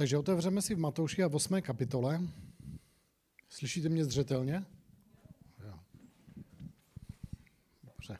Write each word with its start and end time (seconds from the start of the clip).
Takže 0.00 0.18
otevřeme 0.18 0.62
si 0.62 0.74
v 0.74 0.78
Matouši 0.78 1.22
a 1.22 1.28
v 1.28 1.34
8. 1.34 1.62
kapitole. 1.62 2.20
Slyšíte 3.48 3.88
mě 3.88 4.04
zřetelně? 4.04 4.64
Jo. 5.64 5.78
Dobře. 7.82 8.18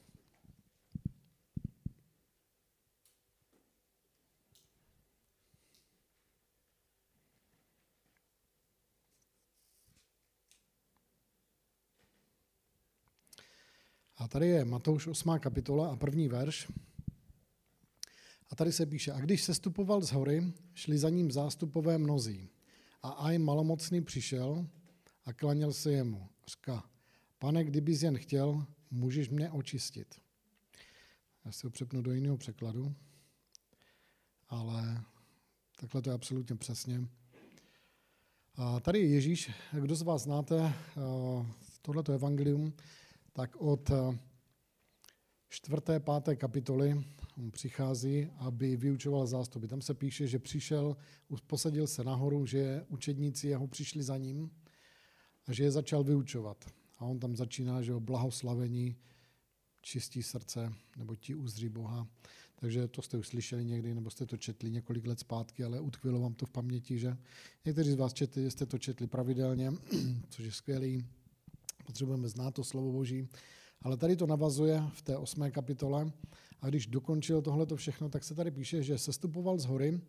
A 14.16 14.28
tady 14.28 14.46
je 14.46 14.64
Matouš 14.64 15.06
8. 15.06 15.38
kapitola 15.38 15.92
a 15.92 15.96
první 15.96 16.28
verš. 16.28 16.68
A 18.50 18.56
tady 18.56 18.72
se 18.72 18.86
píše, 18.86 19.12
a 19.12 19.20
když 19.20 19.42
sestupoval 19.42 20.02
z 20.02 20.12
hory, 20.12 20.52
šli 20.74 20.98
za 20.98 21.08
ním 21.08 21.30
zástupové 21.30 21.98
mnozí. 21.98 22.48
A 23.02 23.10
aj 23.10 23.38
malomocný 23.38 24.00
přišel 24.00 24.66
a 25.24 25.32
klaněl 25.32 25.72
se 25.72 25.92
jemu. 25.92 26.28
Říká, 26.48 26.90
pane, 27.38 27.64
kdybys 27.64 28.02
jen 28.02 28.18
chtěl, 28.18 28.66
můžeš 28.90 29.28
mě 29.28 29.50
očistit. 29.50 30.14
Já 31.44 31.52
si 31.52 31.66
ho 31.66 31.70
přepnu 31.70 32.02
do 32.02 32.12
jiného 32.12 32.36
překladu, 32.36 32.94
ale 34.48 35.02
takhle 35.80 36.02
to 36.02 36.10
je 36.10 36.14
absolutně 36.14 36.56
přesně. 36.56 37.08
A 38.54 38.80
tady 38.80 38.98
je 38.98 39.06
Ježíš, 39.06 39.50
kdo 39.80 39.94
z 39.94 40.02
vás 40.02 40.22
znáte 40.22 40.72
tohleto 41.82 42.12
evangelium, 42.12 42.72
tak 43.32 43.56
od 43.56 43.90
čtvrté, 45.50 46.00
páté 46.00 46.36
kapitoly 46.36 47.04
on 47.38 47.50
přichází, 47.50 48.28
aby 48.36 48.76
vyučoval 48.76 49.26
zástupy. 49.26 49.66
Tam 49.66 49.82
se 49.82 49.94
píše, 49.94 50.26
že 50.26 50.38
přišel, 50.38 50.96
posadil 51.46 51.86
se 51.86 52.04
nahoru, 52.04 52.46
že 52.46 52.84
učedníci 52.88 53.48
jeho 53.48 53.66
přišli 53.66 54.02
za 54.02 54.16
ním 54.16 54.50
a 55.46 55.52
že 55.52 55.64
je 55.64 55.70
začal 55.70 56.04
vyučovat. 56.04 56.64
A 56.98 57.04
on 57.04 57.18
tam 57.18 57.36
začíná, 57.36 57.82
že 57.82 57.94
o 57.94 58.00
blahoslavení, 58.00 58.96
čistí 59.82 60.22
srdce, 60.22 60.72
nebo 60.96 61.16
ti 61.16 61.34
uzří 61.34 61.68
Boha. 61.68 62.08
Takže 62.56 62.88
to 62.88 63.02
jste 63.02 63.18
už 63.18 63.28
slyšeli 63.28 63.64
někdy, 63.64 63.94
nebo 63.94 64.10
jste 64.10 64.26
to 64.26 64.36
četli 64.36 64.70
několik 64.70 65.06
let 65.06 65.20
zpátky, 65.20 65.64
ale 65.64 65.80
utkvělo 65.80 66.20
vám 66.20 66.34
to 66.34 66.46
v 66.46 66.50
paměti, 66.50 66.98
že 66.98 67.16
někteří 67.64 67.90
z 67.90 67.96
vás 67.96 68.12
četli, 68.12 68.50
jste 68.50 68.66
to 68.66 68.78
četli 68.78 69.06
pravidelně, 69.06 69.72
což 70.28 70.44
je 70.44 70.52
skvělý. 70.52 71.04
Potřebujeme 71.86 72.28
znát 72.28 72.54
to 72.54 72.64
slovo 72.64 72.92
Boží. 72.92 73.28
Ale 73.82 73.96
tady 73.96 74.16
to 74.16 74.26
navazuje 74.26 74.82
v 74.92 75.02
té 75.02 75.16
osmé 75.16 75.50
kapitole 75.50 76.12
a 76.60 76.68
když 76.68 76.86
dokončil 76.86 77.42
tohleto 77.42 77.76
všechno, 77.76 78.08
tak 78.08 78.24
se 78.24 78.34
tady 78.34 78.50
píše, 78.50 78.82
že 78.82 78.98
sestupoval 78.98 79.58
z 79.58 79.64
hory 79.64 80.00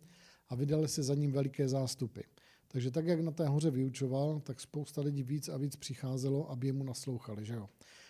a 0.48 0.54
vydali 0.54 0.88
se 0.88 1.02
za 1.02 1.14
ním 1.14 1.32
veliké 1.32 1.68
zástupy. 1.68 2.20
Takže 2.68 2.90
tak, 2.90 3.06
jak 3.06 3.20
na 3.20 3.30
té 3.30 3.48
hoře 3.48 3.70
vyučoval, 3.70 4.40
tak 4.40 4.60
spousta 4.60 5.02
lidí 5.02 5.22
víc 5.22 5.48
a 5.48 5.56
víc 5.56 5.76
přicházelo, 5.76 6.50
aby 6.50 6.66
jemu 6.66 6.84
naslouchali. 6.84 7.44
Že 7.44 7.54
jo? 7.54 7.68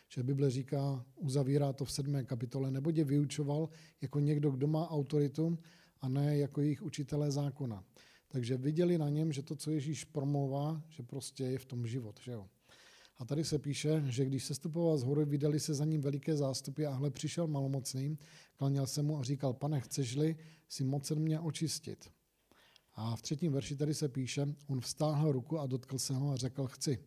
Že 0.08 0.22
Bible 0.22 0.50
říká, 0.50 1.04
uzavírá 1.16 1.72
to 1.72 1.84
v 1.84 1.92
sedmé 1.92 2.24
kapitole, 2.24 2.70
neboť 2.70 2.94
vyučoval 2.94 3.68
jako 4.00 4.20
někdo, 4.20 4.50
kdo 4.50 4.66
má 4.66 4.90
autoritu 4.90 5.58
a 6.00 6.08
ne 6.08 6.38
jako 6.38 6.60
jejich 6.60 6.82
učitelé 6.82 7.30
zákona. 7.30 7.84
Takže 8.28 8.56
viděli 8.56 8.98
na 8.98 9.08
něm, 9.08 9.32
že 9.32 9.42
to, 9.42 9.56
co 9.56 9.70
Ježíš 9.70 10.04
promlouvá, 10.04 10.82
že 10.88 11.02
prostě 11.02 11.44
je 11.44 11.58
v 11.58 11.64
tom 11.64 11.86
život. 11.86 12.20
Že 12.22 12.32
jo? 12.32 12.48
A 13.22 13.24
tady 13.24 13.44
se 13.44 13.58
píše, 13.58 14.02
že 14.06 14.24
když 14.24 14.44
se 14.44 14.54
stupoval 14.54 14.98
z 14.98 15.02
hory, 15.02 15.24
vydali 15.24 15.60
se 15.60 15.74
za 15.74 15.84
ním 15.84 16.00
veliké 16.00 16.36
zástupy 16.36 16.86
a 16.86 16.94
hle 16.94 17.10
přišel 17.10 17.46
malomocný, 17.46 18.18
klaněl 18.56 18.86
se 18.86 19.02
mu 19.02 19.18
a 19.18 19.22
říkal, 19.22 19.52
pane, 19.52 19.80
chceš-li 19.80 20.36
si 20.68 20.84
mocen 20.84 21.18
mě 21.18 21.40
očistit? 21.40 22.10
A 22.94 23.16
v 23.16 23.22
třetím 23.22 23.52
verši 23.52 23.76
tady 23.76 23.94
se 23.94 24.08
píše, 24.08 24.54
on 24.66 24.80
vstáhl 24.80 25.32
ruku 25.32 25.58
a 25.58 25.66
dotkl 25.66 25.98
se 25.98 26.14
ho 26.14 26.30
a 26.30 26.36
řekl, 26.36 26.66
chci, 26.66 26.98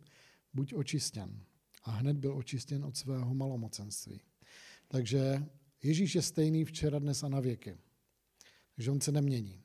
buď 0.53 0.73
očistěn. 0.73 1.44
A 1.83 1.91
hned 1.91 2.17
byl 2.17 2.38
očistěn 2.38 2.85
od 2.85 2.97
svého 2.97 3.33
malomocenství. 3.33 4.22
Takže 4.88 5.45
Ježíš 5.84 6.16
je 6.16 6.22
stejný 6.22 6.66
včera, 6.66 7.00
dnes 7.00 7.23
a 7.23 7.29
na 7.29 7.39
věky. 7.39 7.78
Takže 8.75 8.91
on 8.91 9.01
se 9.01 9.12
nemění. 9.12 9.64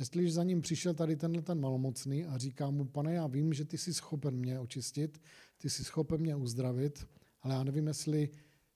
Jestliže 0.00 0.32
za 0.32 0.44
ním 0.44 0.60
přišel 0.60 0.94
tady 0.94 1.16
tenhle 1.16 1.42
ten 1.42 1.60
malomocný 1.60 2.24
a 2.24 2.38
říká 2.38 2.70
mu, 2.70 2.84
pane, 2.84 3.14
já 3.14 3.26
vím, 3.26 3.52
že 3.52 3.64
ty 3.64 3.78
jsi 3.78 3.94
schopen 3.94 4.36
mě 4.36 4.58
očistit, 4.58 5.22
ty 5.58 5.70
jsi 5.70 5.84
schopen 5.84 6.20
mě 6.20 6.36
uzdravit, 6.36 7.08
ale 7.42 7.54
já 7.54 7.64
nevím, 7.64 7.86
jestli 7.86 8.28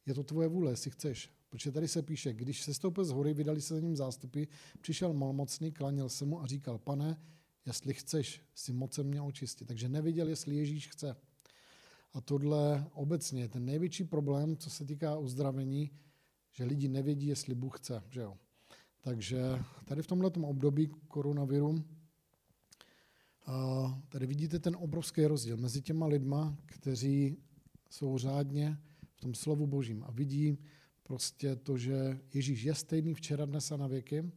je 0.07 0.15
to 0.15 0.25
tvoje 0.25 0.49
vůle, 0.49 0.73
jestli 0.73 0.91
chceš. 0.91 1.31
Protože 1.49 1.73
tady 1.73 1.89
se 1.89 2.03
píše, 2.03 2.33
když 2.33 2.63
se 2.63 2.75
stoupil 2.75 3.05
z 3.05 3.11
hory, 3.11 3.35
vydali 3.35 3.61
se 3.61 3.75
za 3.75 3.81
ním 3.81 3.97
zástupy, 3.97 4.45
přišel 4.81 5.13
malomocný, 5.13 5.73
klanil 5.73 6.09
se 6.09 6.25
mu 6.25 6.43
a 6.43 6.47
říkal, 6.47 6.79
pane, 6.79 7.21
jestli 7.67 7.95
chceš, 7.95 8.43
si 8.55 8.73
mocem 8.73 9.07
mě 9.07 9.21
očistit. 9.21 9.69
Takže 9.69 9.89
neviděl, 9.89 10.29
jestli 10.29 10.57
Ježíš 10.57 10.89
chce. 10.89 11.17
A 12.13 12.21
tohle 12.21 12.87
obecně 12.93 13.43
je 13.43 13.49
ten 13.49 13.65
největší 13.65 14.05
problém, 14.05 14.57
co 14.57 14.71
se 14.71 14.85
týká 14.85 15.19
uzdravení, 15.19 15.91
že 16.53 16.65
lidi 16.65 16.89
nevědí, 16.89 17.27
jestli 17.27 17.55
Bůh 17.55 17.79
chce. 17.79 18.03
Že 18.11 18.21
jo? 18.21 18.39
Takže 19.05 19.39
tady 19.85 20.03
v 20.03 20.07
tomto 20.07 20.41
období 20.41 20.91
koronaviru 21.09 21.85
tady 24.09 24.27
vidíte 24.27 24.59
ten 24.59 24.77
obrovský 24.77 25.27
rozdíl 25.27 25.57
mezi 25.57 25.83
těma 25.83 26.07
lidma, 26.07 26.57
kteří 26.67 27.37
jsou 27.91 28.19
řádně 28.19 28.79
v 29.17 29.21
tom 29.21 29.35
slovu 29.35 29.67
božím 29.67 30.05
a 30.05 30.11
vidí 30.11 30.59
prostě 31.03 31.57
to, 31.57 31.79
že 31.79 32.21
Ježíš 32.35 32.63
je 32.63 32.75
stejný 32.75 33.15
včera, 33.15 33.45
dnes 33.45 33.73
a 33.73 33.77
na 33.77 33.87
věky, 33.87 34.33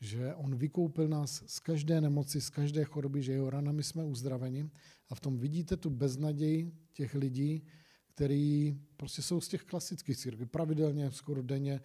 že 0.00 0.34
on 0.34 0.56
vykoupil 0.56 1.08
nás 1.08 1.44
z 1.46 1.58
každé 1.58 2.00
nemoci, 2.00 2.40
z 2.40 2.50
každé 2.50 2.84
choroby, 2.84 3.22
že 3.22 3.32
jeho 3.32 3.50
ranami 3.50 3.82
jsme 3.82 4.04
uzdraveni 4.04 4.70
a 5.08 5.14
v 5.14 5.20
tom 5.20 5.38
vidíte 5.38 5.76
tu 5.76 5.90
beznaději 5.90 6.72
těch 6.92 7.14
lidí, 7.14 7.66
který 8.06 8.78
prostě 8.96 9.22
jsou 9.22 9.40
z 9.40 9.48
těch 9.48 9.64
klasických 9.64 10.16
církví, 10.16 10.46
pravidelně, 10.46 11.10
skoro 11.10 11.42
denně 11.42 11.80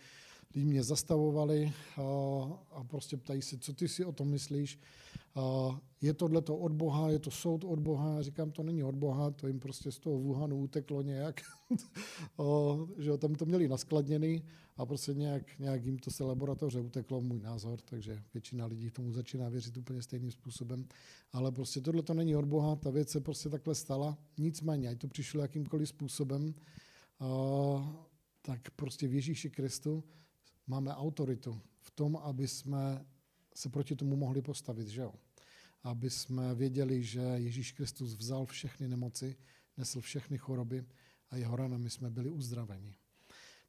lidi 0.55 0.65
mě 0.65 0.83
zastavovali 0.83 1.73
a, 2.71 2.83
prostě 2.83 3.17
ptají 3.17 3.41
se, 3.41 3.57
co 3.57 3.73
ty 3.73 3.87
si 3.87 4.05
o 4.05 4.11
tom 4.11 4.27
myslíš. 4.27 4.79
Je 6.01 6.13
tohle 6.13 6.41
to 6.41 6.57
od 6.57 6.71
Boha, 6.71 7.09
je 7.09 7.19
to 7.19 7.31
soud 7.31 7.63
od 7.63 7.79
Boha. 7.79 8.21
Říkám, 8.21 8.51
to 8.51 8.63
není 8.63 8.83
od 8.83 8.95
Boha, 8.95 9.31
to 9.31 9.47
jim 9.47 9.59
prostě 9.59 9.91
z 9.91 9.99
toho 9.99 10.17
Wuhanu 10.17 10.57
uteklo 10.57 11.01
nějak. 11.01 11.41
že 12.97 13.17
tam 13.17 13.35
to 13.35 13.45
měli 13.45 13.67
naskladněný 13.67 14.43
a 14.77 14.85
prostě 14.85 15.13
nějak, 15.13 15.59
nějak 15.59 15.85
jim 15.85 15.99
to 15.99 16.11
se 16.11 16.23
laboratoře 16.23 16.79
uteklo, 16.79 17.21
můj 17.21 17.39
názor, 17.39 17.79
takže 17.81 18.23
většina 18.33 18.65
lidí 18.65 18.91
tomu 18.91 19.13
začíná 19.13 19.49
věřit 19.49 19.77
úplně 19.77 20.01
stejným 20.01 20.31
způsobem. 20.31 20.85
Ale 21.33 21.51
prostě 21.51 21.81
tohle 21.81 22.03
to 22.03 22.13
není 22.13 22.35
od 22.35 22.45
Boha, 22.45 22.75
ta 22.75 22.89
věc 22.89 23.09
se 23.09 23.19
prostě 23.19 23.49
takhle 23.49 23.75
stala. 23.75 24.17
Nicméně, 24.37 24.89
ať 24.89 24.97
to 24.97 25.07
přišlo 25.07 25.41
jakýmkoliv 25.41 25.89
způsobem, 25.89 26.53
tak 28.41 28.69
prostě 28.75 29.07
v 29.07 29.13
Ježíši 29.13 29.49
Kristu 29.49 30.03
máme 30.69 30.95
autoritu 30.95 31.61
v 31.81 31.91
tom, 31.91 32.17
aby 32.17 32.47
jsme 32.47 33.05
se 33.55 33.69
proti 33.69 33.95
tomu 33.95 34.15
mohli 34.15 34.41
postavit, 34.41 34.87
že 34.87 35.01
jo? 35.01 35.13
Aby 35.83 36.09
jsme 36.09 36.55
věděli, 36.55 37.03
že 37.03 37.19
Ježíš 37.19 37.71
Kristus 37.71 38.15
vzal 38.15 38.45
všechny 38.45 38.87
nemoci, 38.87 39.35
nesl 39.77 40.01
všechny 40.01 40.37
choroby 40.37 40.85
a 41.29 41.37
jeho 41.37 41.55
ranami 41.55 41.89
jsme 41.89 42.09
byli 42.09 42.29
uzdraveni. 42.29 42.95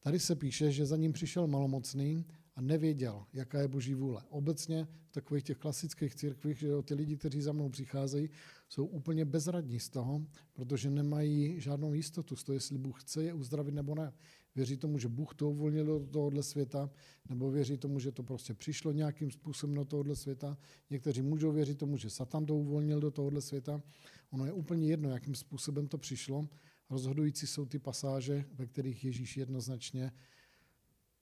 Tady 0.01 0.19
se 0.21 0.37
píše, 0.37 0.73
že 0.73 0.87
za 0.87 0.97
ním 0.97 1.13
přišel 1.13 1.47
malomocný 1.47 2.27
a 2.57 2.61
nevěděl, 2.61 3.27
jaká 3.33 3.61
je 3.61 3.69
boží 3.69 3.95
vůle. 3.95 4.23
Obecně 4.29 4.89
v 5.09 5.13
takových 5.13 5.45
těch 5.45 5.59
klasických 5.59 6.15
církvích, 6.15 6.59
že 6.59 6.69
ty 6.85 6.95
lidi, 6.95 7.17
kteří 7.17 7.43
za 7.43 7.53
mnou 7.53 7.69
přicházejí, 7.69 8.31
jsou 8.69 8.87
úplně 8.87 9.25
bezradní 9.25 9.81
z 9.81 9.89
toho, 9.89 10.27
protože 10.53 10.91
nemají 10.91 11.61
žádnou 11.61 11.95
jistotu 11.95 12.37
z 12.37 12.45
toho, 12.45 12.55
jestli 12.55 12.79
Bůh 12.79 13.03
chce 13.03 13.25
je 13.25 13.35
uzdravit 13.35 13.75
nebo 13.75 13.95
ne. 13.95 14.13
Věří 14.55 14.77
tomu, 14.77 14.99
že 14.99 15.09
Bůh 15.09 15.35
to 15.35 15.51
uvolnil 15.51 15.85
do 15.85 16.07
tohohle 16.07 16.43
světa, 16.43 16.91
nebo 17.29 17.51
věří 17.51 17.79
tomu, 17.79 17.99
že 17.99 18.13
to 18.13 18.23
prostě 18.23 18.55
přišlo 18.55 18.93
nějakým 18.93 19.31
způsobem 19.31 19.77
do 19.77 19.85
tohohle 19.85 20.17
světa. 20.17 20.59
Někteří 20.91 21.23
můžou 21.23 21.53
věřit 21.53 21.79
tomu, 21.79 21.97
že 21.97 22.11
Satan 22.11 22.47
to 22.47 22.57
uvolnil 22.57 23.01
do 23.01 23.11
tohohle 23.11 23.41
světa. 23.41 23.83
Ono 24.31 24.47
je 24.47 24.53
úplně 24.53 24.87
jedno, 24.87 25.11
jakým 25.11 25.35
způsobem 25.35 25.89
to 25.89 25.99
přišlo. 25.99 26.49
Rozhodující 26.91 27.47
jsou 27.47 27.67
ty 27.67 27.79
pasáže, 27.79 28.45
ve 28.55 28.67
kterých 28.67 29.05
Ježíš 29.05 29.37
jednoznačně 29.37 30.13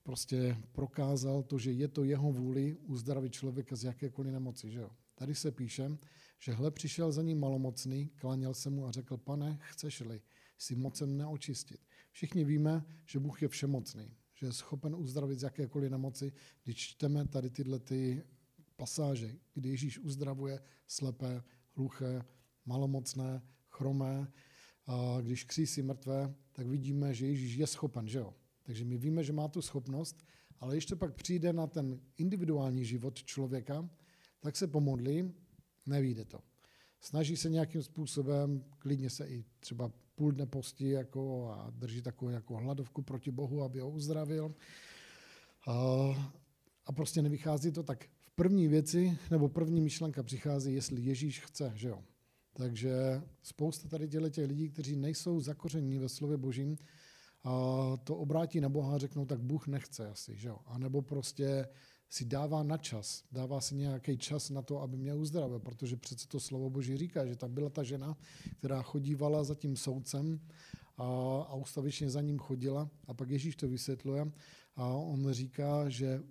prostě 0.03 0.57
prokázal 0.73 1.43
to, 1.43 1.59
že 1.59 1.73
je 1.73 1.89
to 1.89 2.05
jeho 2.05 2.33
vůli 2.33 2.77
uzdravit 2.77 3.33
člověka 3.33 3.77
z 3.77 3.85
jakékoliv 3.85 4.33
nemoci. 4.33 4.71
Že 4.71 4.79
jo? 4.79 4.91
Tady 5.15 5.35
se 5.35 5.51
píše, 5.51 5.99
že 6.39 6.53
hle 6.53 6.71
přišel 6.71 7.13
za 7.13 7.23
ním 7.23 7.41
malomocný, 7.41 8.09
klaněl 8.09 8.55
se 8.55 8.71
mu 8.71 8.87
a 8.87 8.91
řekl, 8.91 9.17
pane, 9.17 9.59
chceš-li 9.63 10.21
si 10.59 10.77
mocem 10.77 11.17
neočistit. 11.17 11.81
Všichni 12.19 12.45
víme, 12.45 12.85
že 13.07 13.19
Bůh 13.19 13.43
je 13.43 13.49
všemocný, 13.49 14.11
že 14.35 14.47
je 14.47 14.53
schopen 14.53 14.95
uzdravit 14.95 15.39
z 15.39 15.43
jakékoliv 15.43 15.91
nemoci. 15.91 16.33
Když 16.65 16.77
čteme 16.77 17.29
tady 17.29 17.51
tyhle 17.51 17.79
ty 17.79 18.23
pasáže, 18.77 19.37
kdy 19.55 19.69
Ježíš 19.69 19.99
uzdravuje 19.99 20.61
slepé, 20.87 21.43
hluché, 21.77 22.23
malomocné, 22.67 23.43
chromé, 23.71 24.33
a 24.87 25.21
když 25.21 25.45
křísí 25.45 25.83
mrtvé, 25.83 26.35
tak 26.53 26.67
vidíme, 26.67 27.15
že 27.15 27.27
Ježíš 27.27 27.55
je 27.55 27.67
schopen, 27.67 28.09
že 28.09 28.19
jo? 28.19 28.35
Takže 28.63 28.85
my 28.85 28.99
víme, 28.99 29.25
že 29.25 29.33
má 29.33 29.49
tu 29.49 29.63
schopnost, 29.63 30.27
ale 30.61 30.77
ještě 30.77 30.97
pak 30.97 31.15
přijde 31.15 31.53
na 31.53 31.67
ten 31.67 32.01
individuální 32.17 32.85
život 32.85 33.23
člověka, 33.23 33.91
tak 34.41 34.57
se 34.57 34.67
pomodlí 34.67 35.35
Nevíde 35.87 36.25
to. 36.25 36.41
Snaží 37.01 37.37
se 37.37 37.51
nějakým 37.51 37.83
způsobem, 37.83 38.65
klidně 38.79 39.11
se 39.11 39.27
i 39.27 39.45
třeba 39.61 39.93
půl 40.19 40.33
dne 40.33 40.47
postí 40.47 40.91
jako 40.91 41.51
a 41.51 41.71
drží 41.71 42.03
takovou 42.03 42.31
jako 42.31 42.57
hladovku 42.57 43.03
proti 43.03 43.31
Bohu, 43.31 43.63
aby 43.63 43.81
ho 43.81 43.91
uzdravil. 43.91 44.55
A, 45.67 45.75
a 46.87 46.93
prostě 46.93 47.23
nevychází 47.23 47.73
to 47.73 47.83
tak. 47.83 48.05
V 48.05 48.31
první 48.31 48.69
věci, 48.69 49.19
nebo 49.31 49.49
první 49.49 49.81
myšlenka 49.81 50.23
přichází, 50.23 50.75
jestli 50.75 51.03
Ježíš 51.03 51.41
chce, 51.41 51.73
že 51.75 51.89
jo. 51.89 52.03
Takže 52.53 53.23
spousta 53.43 53.89
tady 53.89 54.09
těch 54.09 54.49
lidí, 54.49 54.69
kteří 54.69 54.97
nejsou 54.97 55.41
zakoření 55.41 55.99
ve 55.99 56.09
slově 56.09 56.37
božím, 56.37 56.79
a 57.45 57.53
to 58.05 58.17
obrátí 58.17 58.61
na 58.61 58.69
Boha 58.69 58.95
a 58.95 58.99
řeknou, 58.99 59.27
tak 59.27 59.41
Bůh 59.41 59.67
nechce 59.67 60.09
asi, 60.09 60.37
že 60.37 60.49
jo. 60.49 60.59
A 60.67 60.79
nebo 60.79 61.03
prostě 61.03 61.69
si 62.09 62.25
dává 62.25 62.63
na 62.63 62.77
čas, 62.77 63.25
dává 63.33 63.61
si 63.61 63.75
nějaký 63.75 64.19
čas 64.19 64.51
na 64.51 64.63
to, 64.63 64.81
aby 64.81 64.97
mě 64.97 65.15
uzdravil, 65.15 65.59
protože 65.59 65.97
přece 65.97 66.29
to 66.29 66.41
slovo 66.41 66.71
Boží 66.71 66.97
říká, 66.97 67.27
že 67.27 67.37
tam 67.37 67.55
byla 67.55 67.71
ta 67.71 67.83
žena, 67.83 68.17
která 68.59 68.83
chodívala 68.83 69.45
za 69.45 69.55
tím 69.55 69.77
soudcem 69.77 70.41
a, 70.97 71.05
a 71.49 71.55
ustavičně 71.55 72.11
za 72.11 72.21
ním 72.21 72.39
chodila 72.39 72.91
a 73.07 73.15
pak 73.15 73.31
Ježíš 73.31 73.57
to 73.57 73.69
vysvětluje 73.69 74.33
a 74.77 74.87
on 74.87 75.33
říká, 75.33 75.89
že 75.89 76.23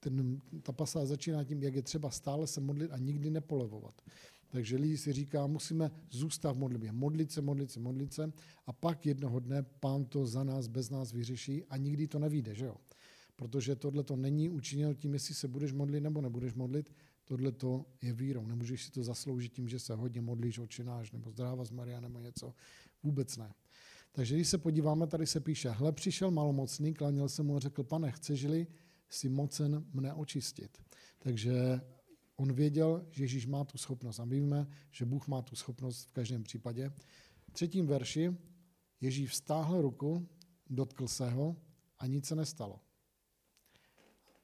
ten, 0.00 0.40
ta 0.62 0.72
pasáž 0.72 1.08
začíná 1.08 1.44
tím, 1.44 1.62
jak 1.62 1.74
je 1.74 1.82
třeba 1.82 2.10
stále 2.10 2.46
se 2.46 2.60
modlit 2.60 2.92
a 2.92 2.98
nikdy 2.98 3.30
nepolevovat. 3.30 4.02
Takže 4.48 4.76
lidi 4.76 4.98
si 4.98 5.12
říká, 5.12 5.46
musíme 5.46 5.90
zůstat 6.10 6.52
v 6.52 6.58
modlitbě, 6.58 6.92
modlit 6.92 7.32
se, 7.32 7.42
modlit 7.42 7.70
se, 7.70 7.80
modlit 7.80 8.12
se 8.12 8.32
a 8.66 8.72
pak 8.72 9.06
jednoho 9.06 9.40
dne 9.40 9.62
pán 9.62 10.04
to 10.04 10.26
za 10.26 10.44
nás, 10.44 10.66
bez 10.66 10.90
nás 10.90 11.12
vyřeší 11.12 11.64
a 11.64 11.76
nikdy 11.76 12.08
to 12.08 12.18
nevíde, 12.18 12.54
že 12.54 12.64
jo? 12.64 12.76
Protože 13.36 13.76
tohle 13.76 14.04
to 14.04 14.16
není 14.16 14.48
učiněno 14.48 14.94
tím, 14.94 15.14
jestli 15.14 15.34
se 15.34 15.48
budeš 15.48 15.72
modlit 15.72 16.02
nebo 16.02 16.20
nebudeš 16.20 16.54
modlit, 16.54 16.94
tohle 17.24 17.52
to 17.52 17.86
je 18.02 18.12
vírou. 18.12 18.46
Nemůžeš 18.46 18.84
si 18.84 18.90
to 18.90 19.04
zasloužit 19.04 19.52
tím, 19.52 19.68
že 19.68 19.78
se 19.78 19.94
hodně 19.94 20.20
modlíš, 20.20 20.58
očináš, 20.58 21.12
nebo 21.12 21.30
zdráva 21.30 21.64
z 21.64 21.70
Maria, 21.70 22.00
nebo 22.00 22.20
něco. 22.20 22.54
Vůbec 23.02 23.36
ne. 23.36 23.54
Takže 24.12 24.34
když 24.34 24.48
se 24.48 24.58
podíváme, 24.58 25.06
tady 25.06 25.26
se 25.26 25.40
píše, 25.40 25.70
hle 25.70 25.92
přišel 25.92 26.30
malomocný, 26.30 26.94
klaněl 26.94 27.28
se 27.28 27.42
mu 27.42 27.56
a 27.56 27.60
řekl, 27.60 27.82
pane, 27.82 28.10
chceš-li 28.10 28.66
si 29.08 29.28
mocen 29.28 29.84
mne 29.92 30.14
očistit. 30.14 30.78
Takže 31.18 31.80
on 32.36 32.52
věděl, 32.52 33.06
že 33.10 33.24
Ježíš 33.24 33.46
má 33.46 33.64
tu 33.64 33.78
schopnost 33.78 34.20
a 34.20 34.24
víme, 34.24 34.66
že 34.90 35.04
Bůh 35.04 35.28
má 35.28 35.42
tu 35.42 35.56
schopnost 35.56 36.04
v 36.04 36.12
každém 36.12 36.42
případě. 36.42 36.92
V 37.38 37.50
třetím 37.52 37.86
verši 37.86 38.36
Ježíš 39.00 39.30
vstáhl 39.30 39.82
ruku, 39.82 40.28
dotkl 40.70 41.08
se 41.08 41.30
ho 41.30 41.56
a 41.98 42.06
nic 42.06 42.26
se 42.26 42.34
nestalo. 42.34 42.80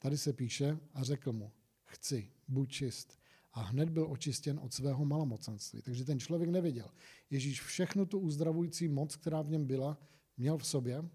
Tady 0.01 0.17
se 0.17 0.33
píše 0.33 0.77
a 0.93 1.03
řekl 1.03 1.31
mu, 1.31 1.51
chci, 1.83 2.31
buď 2.47 2.69
čist. 2.69 3.19
A 3.53 3.61
hned 3.61 3.89
byl 3.89 4.11
očistěn 4.11 4.59
od 4.59 4.73
svého 4.73 5.05
malomocenství. 5.05 5.81
Takže 5.81 6.05
ten 6.05 6.19
člověk 6.19 6.49
nevěděl. 6.49 6.89
Ježíš 7.29 7.61
všechnu 7.61 8.05
tu 8.05 8.19
uzdravující 8.19 8.87
moc, 8.87 9.15
která 9.15 9.41
v 9.41 9.49
něm 9.49 9.65
byla, 9.65 9.97
měl 10.37 10.57
v 10.57 10.67
sobě, 10.67 11.09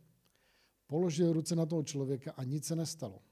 položil 0.86 1.32
ruce 1.32 1.56
na 1.56 1.66
toho 1.66 1.82
člověka 1.82 2.32
a 2.32 2.44
nic 2.44 2.64
se 2.64 2.76
nestalo. 2.76 3.22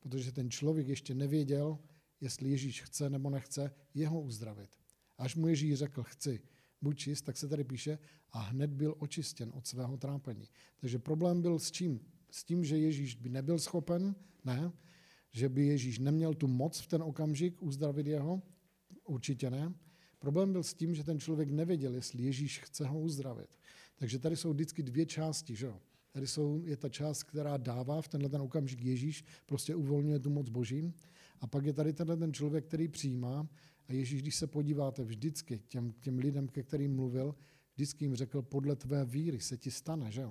Protože 0.00 0.32
ten 0.32 0.50
člověk 0.50 0.88
ještě 0.88 1.14
nevěděl, 1.14 1.78
jestli 2.20 2.50
Ježíš 2.50 2.82
chce 2.82 3.10
nebo 3.10 3.30
nechce 3.30 3.74
jeho 3.94 4.20
uzdravit. 4.20 4.70
Až 5.18 5.36
mu 5.36 5.48
Ježíš 5.48 5.78
řekl, 5.78 6.02
chci, 6.02 6.40
buď 6.82 6.98
čist, 6.98 7.22
tak 7.22 7.36
se 7.36 7.48
tady 7.48 7.64
píše, 7.64 7.98
a 8.32 8.38
hned 8.40 8.70
byl 8.70 8.94
očistěn 8.98 9.52
od 9.54 9.66
svého 9.66 9.96
trápení. 9.96 10.48
Takže 10.80 10.98
problém 10.98 11.42
byl 11.42 11.58
s 11.58 11.70
čím? 11.70 12.00
S 12.30 12.44
tím, 12.44 12.64
že 12.64 12.78
Ježíš 12.78 13.14
by 13.14 13.28
nebyl 13.28 13.58
schopen, 13.58 14.14
ne, 14.44 14.72
že 15.30 15.48
by 15.48 15.66
Ježíš 15.66 15.98
neměl 15.98 16.34
tu 16.34 16.46
moc 16.46 16.80
v 16.80 16.86
ten 16.86 17.02
okamžik 17.02 17.62
uzdravit 17.62 18.06
jeho, 18.06 18.42
určitě 19.04 19.50
ne. 19.50 19.74
Problém 20.18 20.52
byl 20.52 20.62
s 20.62 20.74
tím, 20.74 20.94
že 20.94 21.04
ten 21.04 21.20
člověk 21.20 21.50
nevěděl, 21.50 21.94
jestli 21.94 22.22
Ježíš 22.22 22.60
chce 22.60 22.86
ho 22.86 23.00
uzdravit. 23.00 23.48
Takže 23.96 24.18
tady 24.18 24.36
jsou 24.36 24.52
vždycky 24.52 24.82
dvě 24.82 25.06
části, 25.06 25.56
že? 25.56 25.72
Tady 26.10 26.26
jsou, 26.26 26.62
je 26.64 26.76
ta 26.76 26.88
část, 26.88 27.22
která 27.22 27.56
dává 27.56 28.02
v 28.02 28.08
tenhle 28.08 28.28
ten 28.28 28.40
okamžik 28.40 28.84
Ježíš, 28.84 29.24
prostě 29.46 29.74
uvolňuje 29.74 30.18
tu 30.18 30.30
moc 30.30 30.48
boží. 30.48 30.92
A 31.40 31.46
pak 31.46 31.64
je 31.64 31.72
tady 31.72 31.92
tenhle 31.92 32.16
ten 32.16 32.32
člověk, 32.32 32.64
který 32.64 32.88
přijímá. 32.88 33.48
A 33.88 33.92
Ježíš, 33.92 34.22
když 34.22 34.36
se 34.36 34.46
podíváte 34.46 35.04
vždycky 35.04 35.58
těm, 35.68 35.92
těm 35.92 36.18
lidem, 36.18 36.48
ke 36.48 36.62
kterým 36.62 36.94
mluvil, 36.94 37.34
vždycky 37.74 38.04
jim 38.04 38.14
řekl, 38.14 38.42
podle 38.42 38.76
tvé 38.76 39.04
víry 39.04 39.40
se 39.40 39.56
ti 39.56 39.70
stane, 39.70 40.10
že? 40.12 40.26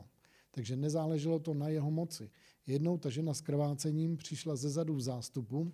Takže 0.52 0.76
nezáleželo 0.76 1.40
to 1.40 1.54
na 1.54 1.70
jeho 1.70 1.92
moci. 1.92 2.30
Jednou 2.68 2.98
ta 2.98 3.10
žena 3.10 3.34
s 3.34 3.42
krvácením 3.42 4.18
přišla 4.18 4.56
ze 4.56 4.70
zadu 4.70 4.96
v 4.96 5.02
zástupu, 5.02 5.74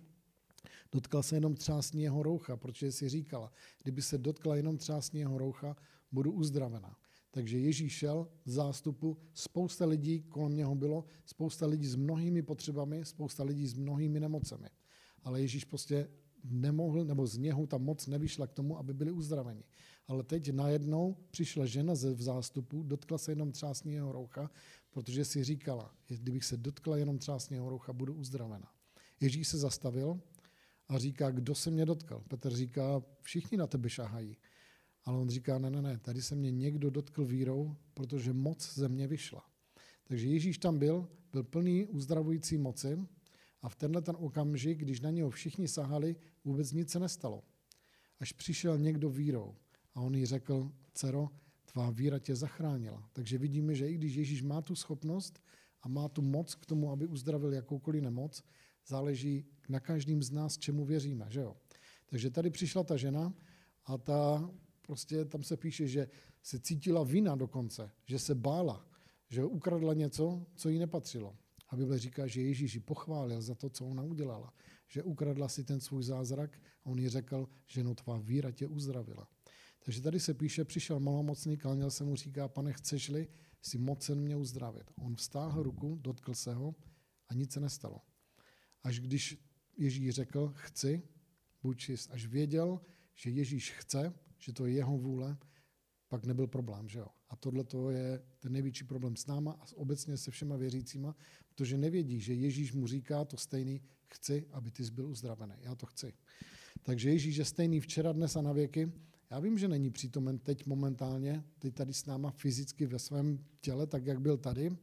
dotkla 0.92 1.22
se 1.22 1.36
jenom 1.36 1.54
třásní 1.54 2.02
jeho 2.02 2.22
roucha, 2.22 2.56
protože 2.56 2.92
si 2.92 3.08
říkala, 3.08 3.52
kdyby 3.82 4.02
se 4.02 4.18
dotkla 4.18 4.56
jenom 4.56 4.76
třásní 4.76 5.20
jeho 5.20 5.38
roucha, 5.38 5.76
budu 6.12 6.32
uzdravena. 6.32 6.96
Takže 7.30 7.58
Ježíš 7.58 7.92
šel 7.92 8.28
z 8.44 8.52
zástupu, 8.52 9.16
spousta 9.32 9.86
lidí 9.86 10.22
kolem 10.22 10.56
něho 10.56 10.74
bylo, 10.74 11.04
spousta 11.24 11.66
lidí 11.66 11.86
s 11.86 11.96
mnohými 11.96 12.42
potřebami, 12.42 13.04
spousta 13.04 13.44
lidí 13.44 13.66
s 13.66 13.74
mnohými 13.74 14.20
nemocemi. 14.20 14.68
Ale 15.22 15.40
Ježíš 15.40 15.64
prostě 15.64 16.08
nemohl, 16.44 17.04
nebo 17.04 17.26
z 17.26 17.38
něho 17.38 17.66
ta 17.66 17.78
moc 17.78 18.06
nevyšla 18.06 18.46
k 18.46 18.52
tomu, 18.52 18.78
aby 18.78 18.94
byli 18.94 19.12
uzdraveni. 19.12 19.64
Ale 20.06 20.22
teď 20.22 20.52
najednou 20.52 21.16
přišla 21.30 21.66
žena 21.66 21.94
ze 21.94 22.14
v 22.14 22.22
zástupu, 22.22 22.82
dotkla 22.82 23.18
se 23.18 23.32
jenom 23.32 23.52
třásního 23.52 24.12
roucha, 24.12 24.50
protože 24.90 25.24
si 25.24 25.44
říkala, 25.44 25.94
kdybych 26.06 26.44
se 26.44 26.56
dotkla 26.56 26.96
jenom 26.96 27.18
třásního 27.18 27.70
roucha, 27.70 27.92
budu 27.92 28.14
uzdravena. 28.14 28.70
Ježíš 29.20 29.48
se 29.48 29.58
zastavil 29.58 30.20
a 30.88 30.98
říká, 30.98 31.30
kdo 31.30 31.54
se 31.54 31.70
mě 31.70 31.86
dotkl. 31.86 32.22
Petr 32.28 32.54
říká, 32.54 33.02
všichni 33.22 33.58
na 33.58 33.66
tebe 33.66 33.90
šahají. 33.90 34.36
Ale 35.04 35.18
on 35.18 35.30
říká, 35.30 35.58
ne, 35.58 35.70
ne, 35.70 35.82
ne, 35.82 35.98
tady 35.98 36.22
se 36.22 36.34
mě 36.34 36.50
někdo 36.50 36.90
dotkl 36.90 37.24
vírou, 37.24 37.76
protože 37.94 38.32
moc 38.32 38.74
ze 38.74 38.88
mě 38.88 39.06
vyšla. 39.06 39.44
Takže 40.04 40.28
Ježíš 40.28 40.58
tam 40.58 40.78
byl, 40.78 41.08
byl 41.32 41.42
plný 41.44 41.86
uzdravující 41.86 42.58
moci 42.58 42.98
a 43.62 43.68
v 43.68 43.76
tenhle 43.76 44.02
ten 44.02 44.16
okamžik, 44.18 44.78
když 44.78 45.00
na 45.00 45.10
něho 45.10 45.30
všichni 45.30 45.68
sahali, 45.68 46.16
vůbec 46.44 46.72
nic 46.72 46.90
se 46.90 47.00
nestalo. 47.00 47.42
Až 48.20 48.32
přišel 48.32 48.78
někdo 48.78 49.10
vírou 49.10 49.56
a 49.94 50.00
on 50.00 50.14
jí 50.14 50.26
řekl, 50.26 50.72
dcero, 50.92 51.30
tvá 51.64 51.90
víra 51.90 52.18
tě 52.18 52.36
zachránila. 52.36 53.08
Takže 53.12 53.38
vidíme, 53.38 53.74
že 53.74 53.88
i 53.88 53.94
když 53.94 54.14
Ježíš 54.14 54.42
má 54.42 54.62
tu 54.62 54.74
schopnost 54.74 55.42
a 55.82 55.88
má 55.88 56.08
tu 56.08 56.22
moc 56.22 56.54
k 56.54 56.66
tomu, 56.66 56.90
aby 56.90 57.06
uzdravil 57.06 57.52
jakoukoliv 57.52 58.02
nemoc, 58.02 58.44
záleží 58.86 59.44
na 59.68 59.80
každém 59.80 60.22
z 60.22 60.30
nás, 60.30 60.58
čemu 60.58 60.84
věříme. 60.84 61.26
Že 61.28 61.40
jo? 61.40 61.56
Takže 62.06 62.30
tady 62.30 62.50
přišla 62.50 62.84
ta 62.84 62.96
žena 62.96 63.34
a 63.84 63.98
ta 63.98 64.50
prostě 64.82 65.24
tam 65.24 65.42
se 65.42 65.56
píše, 65.56 65.86
že 65.86 66.08
se 66.42 66.58
cítila 66.58 67.04
vina 67.04 67.36
dokonce, 67.36 67.90
že 68.06 68.18
se 68.18 68.34
bála, 68.34 68.86
že 69.28 69.44
ukradla 69.44 69.94
něco, 69.94 70.46
co 70.54 70.68
jí 70.68 70.78
nepatřilo. 70.78 71.36
A 71.68 71.76
Bible 71.76 71.98
říká, 71.98 72.26
že 72.26 72.42
Ježíš 72.42 72.74
ji 72.74 72.80
pochválil 72.80 73.42
za 73.42 73.54
to, 73.54 73.70
co 73.70 73.86
ona 73.86 74.02
udělala. 74.02 74.54
Že 74.88 75.02
ukradla 75.02 75.48
si 75.48 75.64
ten 75.64 75.80
svůj 75.80 76.02
zázrak 76.02 76.60
a 76.84 76.86
on 76.86 76.98
jí 76.98 77.08
řekl, 77.08 77.48
že 77.66 77.84
no 77.84 77.94
tvá 77.94 78.18
víra 78.18 78.50
tě 78.50 78.66
uzdravila. 78.66 79.28
Takže 79.84 80.02
tady 80.02 80.20
se 80.20 80.34
píše, 80.34 80.64
přišel 80.64 81.00
malomocný, 81.00 81.56
kláněl 81.56 81.90
se 81.90 82.04
mu, 82.04 82.16
říká, 82.16 82.48
pane, 82.48 82.72
chceš-li 82.72 83.28
si 83.62 83.78
mocen 83.78 84.20
mě 84.20 84.36
uzdravit. 84.36 84.90
On 84.96 85.16
vstáhl 85.16 85.62
ruku, 85.62 85.98
dotkl 86.00 86.34
se 86.34 86.54
ho 86.54 86.74
a 87.28 87.34
nic 87.34 87.52
se 87.52 87.60
nestalo. 87.60 88.00
Až 88.82 89.00
když 89.00 89.38
Ježíš 89.76 90.10
řekl, 90.10 90.52
chci, 90.56 91.02
buď 91.62 91.78
čist, 91.78 92.10
až 92.12 92.26
věděl, 92.26 92.80
že 93.14 93.30
Ježíš 93.30 93.72
chce, 93.72 94.14
že 94.38 94.52
to 94.52 94.66
je 94.66 94.72
jeho 94.72 94.98
vůle, 94.98 95.36
pak 96.08 96.24
nebyl 96.24 96.46
problém. 96.46 96.88
Že 96.88 96.98
jo? 96.98 97.06
A 97.28 97.36
tohle 97.36 97.64
to 97.64 97.90
je 97.90 98.22
ten 98.38 98.52
největší 98.52 98.84
problém 98.84 99.16
s 99.16 99.26
náma 99.26 99.52
a 99.52 99.64
obecně 99.74 100.16
se 100.16 100.30
všema 100.30 100.56
věřícíma, 100.56 101.16
protože 101.48 101.78
nevědí, 101.78 102.20
že 102.20 102.34
Ježíš 102.34 102.72
mu 102.72 102.86
říká 102.86 103.24
to 103.24 103.36
stejný, 103.36 103.82
chci, 104.06 104.46
aby 104.50 104.70
ty 104.70 104.82
byl 104.90 105.06
uzdravený. 105.06 105.54
Já 105.60 105.74
to 105.74 105.86
chci. 105.86 106.12
Takže 106.82 107.10
Ježíš 107.10 107.36
je 107.36 107.44
stejný 107.44 107.80
včera, 107.80 108.12
dnes 108.12 108.36
a 108.36 108.42
na 108.42 108.52
věky. 108.52 108.92
Já 109.34 109.40
vím, 109.40 109.58
že 109.58 109.68
není 109.68 109.90
přítomen 109.90 110.38
teď 110.38 110.66
momentálně, 110.66 111.44
teď 111.58 111.74
tady 111.74 111.94
s 111.94 112.06
náma 112.06 112.30
fyzicky 112.30 112.86
ve 112.86 112.98
svém 112.98 113.38
těle, 113.60 113.86
tak 113.86 114.06
jak 114.06 114.20
byl 114.20 114.36
tady, 114.36 114.76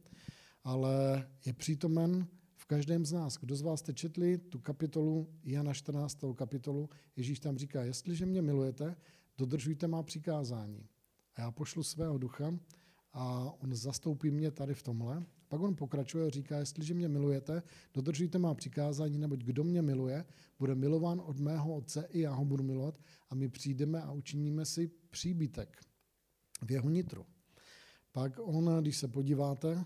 ale 0.64 1.26
je 1.46 1.52
přítomen 1.52 2.26
v 2.56 2.66
každém 2.66 3.06
z 3.06 3.12
nás. 3.12 3.36
Kdo 3.36 3.56
z 3.56 3.62
vás 3.62 3.80
jste 3.80 3.92
četli 3.92 4.38
tu 4.38 4.58
kapitolu, 4.58 5.28
Jana 5.44 5.74
14. 5.74 6.18
kapitolu, 6.34 6.88
Ježíš 7.16 7.40
tam 7.40 7.58
říká, 7.58 7.82
jestliže 7.82 8.26
mě 8.26 8.42
milujete, 8.42 8.96
dodržujte 9.38 9.86
má 9.86 10.02
přikázání. 10.02 10.86
A 11.34 11.40
já 11.40 11.50
pošlu 11.50 11.82
svého 11.82 12.18
ducha 12.18 12.58
a 13.12 13.52
on 13.60 13.74
zastoupí 13.74 14.30
mě 14.30 14.50
tady 14.50 14.74
v 14.74 14.82
tomhle. 14.82 15.26
Pak 15.52 15.60
on 15.60 15.76
pokračuje 15.76 16.26
a 16.26 16.30
říká, 16.30 16.58
jestliže 16.58 16.94
mě 16.94 17.08
milujete, 17.08 17.62
dodržujte 17.94 18.38
má 18.38 18.54
přikázání, 18.54 19.18
neboť 19.18 19.44
kdo 19.44 19.64
mě 19.64 19.82
miluje, 19.82 20.24
bude 20.58 20.74
milován 20.74 21.22
od 21.24 21.38
mého 21.40 21.74
otce, 21.74 22.06
i 22.10 22.20
já 22.20 22.34
ho 22.34 22.44
budu 22.44 22.64
milovat 22.64 23.00
a 23.30 23.34
my 23.34 23.48
přijdeme 23.48 24.02
a 24.02 24.12
učiníme 24.12 24.64
si 24.64 24.90
příbytek 25.10 25.80
v 26.62 26.70
jeho 26.70 26.90
nitru. 26.90 27.26
Pak 28.12 28.40
on, 28.42 28.78
když 28.80 28.96
se 28.96 29.08
podíváte, 29.08 29.84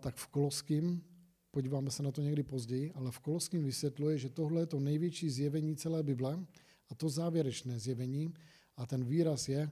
tak 0.00 0.16
v 0.16 0.26
Koloským, 0.26 1.04
podíváme 1.50 1.90
se 1.90 2.02
na 2.02 2.12
to 2.12 2.22
někdy 2.22 2.42
později, 2.42 2.92
ale 2.92 3.10
v 3.10 3.18
Koloským 3.18 3.64
vysvětluje, 3.64 4.18
že 4.18 4.28
tohle 4.28 4.62
je 4.62 4.66
to 4.66 4.80
největší 4.80 5.30
zjevení 5.30 5.76
celé 5.76 6.02
Bible 6.02 6.46
A 6.88 6.94
to 6.94 7.08
závěrečné 7.08 7.78
zjevení, 7.78 8.34
a 8.76 8.86
ten 8.86 9.04
výraz 9.04 9.48
je 9.48 9.70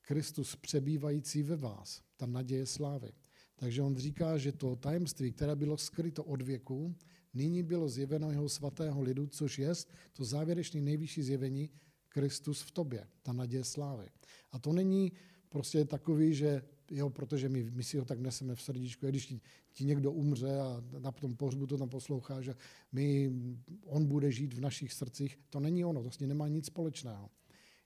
Kristus 0.00 0.56
přebývající 0.56 1.42
ve 1.42 1.56
vás, 1.56 2.02
ta 2.16 2.26
naděje 2.26 2.66
slávy. 2.66 3.12
Takže 3.56 3.82
on 3.82 3.96
říká, 3.96 4.38
že 4.38 4.52
to 4.52 4.76
tajemství, 4.76 5.32
které 5.32 5.56
bylo 5.56 5.78
skryto 5.78 6.24
od 6.24 6.42
věku, 6.42 6.94
nyní 7.34 7.62
bylo 7.62 7.88
zjeveno 7.88 8.30
jeho 8.30 8.48
svatého 8.48 9.02
lidu, 9.02 9.26
což 9.26 9.58
je 9.58 9.72
to 10.12 10.24
závěrečné 10.24 10.80
nejvyšší 10.80 11.22
zjevení 11.22 11.70
Kristus 12.08 12.62
v 12.62 12.70
tobě, 12.70 13.06
ta 13.22 13.32
naděje 13.32 13.64
slávy. 13.64 14.08
A 14.52 14.58
to 14.58 14.72
není 14.72 15.12
prostě 15.48 15.84
takový, 15.84 16.34
že 16.34 16.62
jo, 16.90 17.10
protože 17.10 17.48
my, 17.48 17.70
my 17.70 17.84
si 17.84 17.98
ho 17.98 18.04
tak 18.04 18.20
neseme 18.20 18.54
v 18.54 18.62
srdíčku, 18.62 19.06
když 19.06 19.26
ti, 19.26 19.40
ti 19.72 19.84
někdo 19.84 20.12
umře 20.12 20.60
a 20.60 20.82
na 20.98 21.12
tom 21.12 21.36
pohřbu 21.36 21.66
to 21.66 21.78
tam 21.78 21.88
poslouchá, 21.88 22.40
že 22.40 22.54
my, 22.92 23.32
on 23.84 24.06
bude 24.06 24.32
žít 24.32 24.54
v 24.54 24.60
našich 24.60 24.92
srdcích, 24.92 25.38
to 25.50 25.60
není 25.60 25.84
ono, 25.84 26.02
to 26.02 26.10
ním 26.20 26.28
nemá 26.28 26.48
nic 26.48 26.66
společného. 26.66 27.30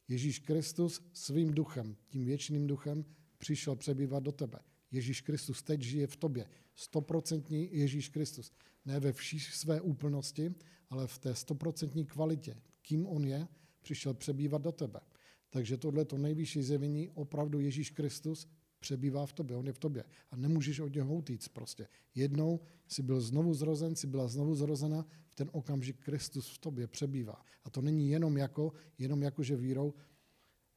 Ježíš 0.08 0.38
Kristus 0.38 1.00
svým 1.12 1.54
duchem, 1.54 1.96
tím 2.08 2.24
věčným 2.24 2.66
duchem, 2.66 3.04
přišel 3.38 3.76
přebývat 3.76 4.22
do 4.22 4.32
tebe. 4.32 4.58
Ježíš 4.90 5.20
Kristus 5.20 5.62
teď 5.62 5.82
žije 5.82 6.06
v 6.06 6.16
tobě. 6.16 6.46
Stoprocentní 6.74 7.68
Ježíš 7.72 8.08
Kristus. 8.08 8.52
Ne 8.84 9.00
ve 9.00 9.12
vší 9.12 9.40
své 9.40 9.80
úplnosti, 9.80 10.54
ale 10.90 11.06
v 11.06 11.18
té 11.18 11.34
stoprocentní 11.34 12.04
kvalitě. 12.04 12.56
Kým 12.82 13.06
on 13.06 13.24
je, 13.24 13.48
přišel 13.80 14.14
přebývat 14.14 14.62
do 14.62 14.72
tebe. 14.72 15.00
Takže 15.50 15.76
tohle 15.76 16.04
to 16.04 16.18
nejvyšší 16.18 16.62
zjevení, 16.62 17.10
opravdu 17.10 17.60
Ježíš 17.60 17.90
Kristus 17.90 18.48
přebývá 18.78 19.26
v 19.26 19.32
tobě, 19.32 19.56
on 19.56 19.66
je 19.66 19.72
v 19.72 19.78
tobě. 19.78 20.04
A 20.30 20.36
nemůžeš 20.36 20.80
od 20.80 20.94
něho 20.94 21.14
utíct 21.14 21.48
prostě. 21.48 21.88
Jednou 22.14 22.60
si 22.88 23.02
byl 23.02 23.20
znovu 23.20 23.54
zrozen, 23.54 23.96
si 23.96 24.06
byla 24.06 24.28
znovu 24.28 24.54
zrozena, 24.54 25.06
v 25.28 25.34
ten 25.34 25.50
okamžik 25.52 26.04
Kristus 26.04 26.48
v 26.48 26.58
tobě 26.58 26.86
přebývá. 26.86 27.42
A 27.64 27.70
to 27.70 27.82
není 27.82 28.10
jenom 28.10 28.36
jako, 28.36 28.72
jenom 28.98 29.22
jako 29.22 29.42
že 29.42 29.56
vírou. 29.56 29.94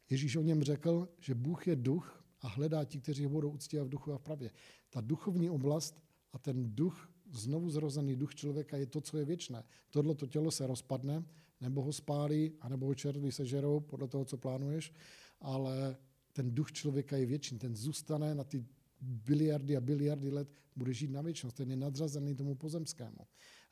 Ježíš 0.10 0.36
o 0.36 0.42
něm 0.42 0.64
řekl, 0.64 1.10
že 1.20 1.36
Bůh 1.36 1.68
je 1.68 1.76
duch 1.76 2.23
a 2.44 2.48
hledá 2.48 2.86
ti, 2.86 3.00
kteří 3.00 3.24
ho 3.24 3.30
budou 3.30 3.50
uctívat 3.50 3.88
v 3.88 3.90
duchu 3.90 4.14
a 4.14 4.18
v 4.18 4.22
pravě. 4.22 4.52
Ta 4.90 5.02
duchovní 5.02 5.50
oblast 5.50 6.04
a 6.34 6.40
ten 6.40 6.76
duch, 6.76 7.10
znovu 7.32 7.70
zrozený 7.70 8.16
duch 8.16 8.36
člověka 8.36 8.78
je 8.78 8.86
to, 8.86 9.02
co 9.02 9.18
je 9.18 9.26
věčné. 9.26 9.64
Tohle 9.90 10.16
to 10.16 10.28
tělo 10.28 10.52
se 10.52 10.68
rozpadne, 10.68 11.24
nebo 11.62 11.82
ho 11.82 11.94
spálí, 11.94 12.52
anebo 12.62 12.86
ho 12.86 12.96
červí 12.96 13.32
sežerou, 13.32 13.80
podle 13.80 14.08
toho, 14.08 14.26
co 14.26 14.38
plánuješ, 14.38 14.94
ale 15.42 15.98
ten 16.34 16.56
duch 16.56 16.72
člověka 16.72 17.18
je 17.18 17.26
věčný, 17.26 17.60
ten 17.60 17.76
zůstane 17.76 18.36
na 18.36 18.44
ty 18.44 18.66
biliardy 19.02 19.78
a 19.78 19.82
biliardy 19.82 20.30
let, 20.30 20.50
bude 20.76 20.94
žít 20.94 21.12
na 21.12 21.22
věčnost, 21.22 21.56
ten 21.56 21.70
je 21.70 21.78
nadřazený 21.78 22.36
tomu 22.36 22.56
pozemskému. 22.56 23.18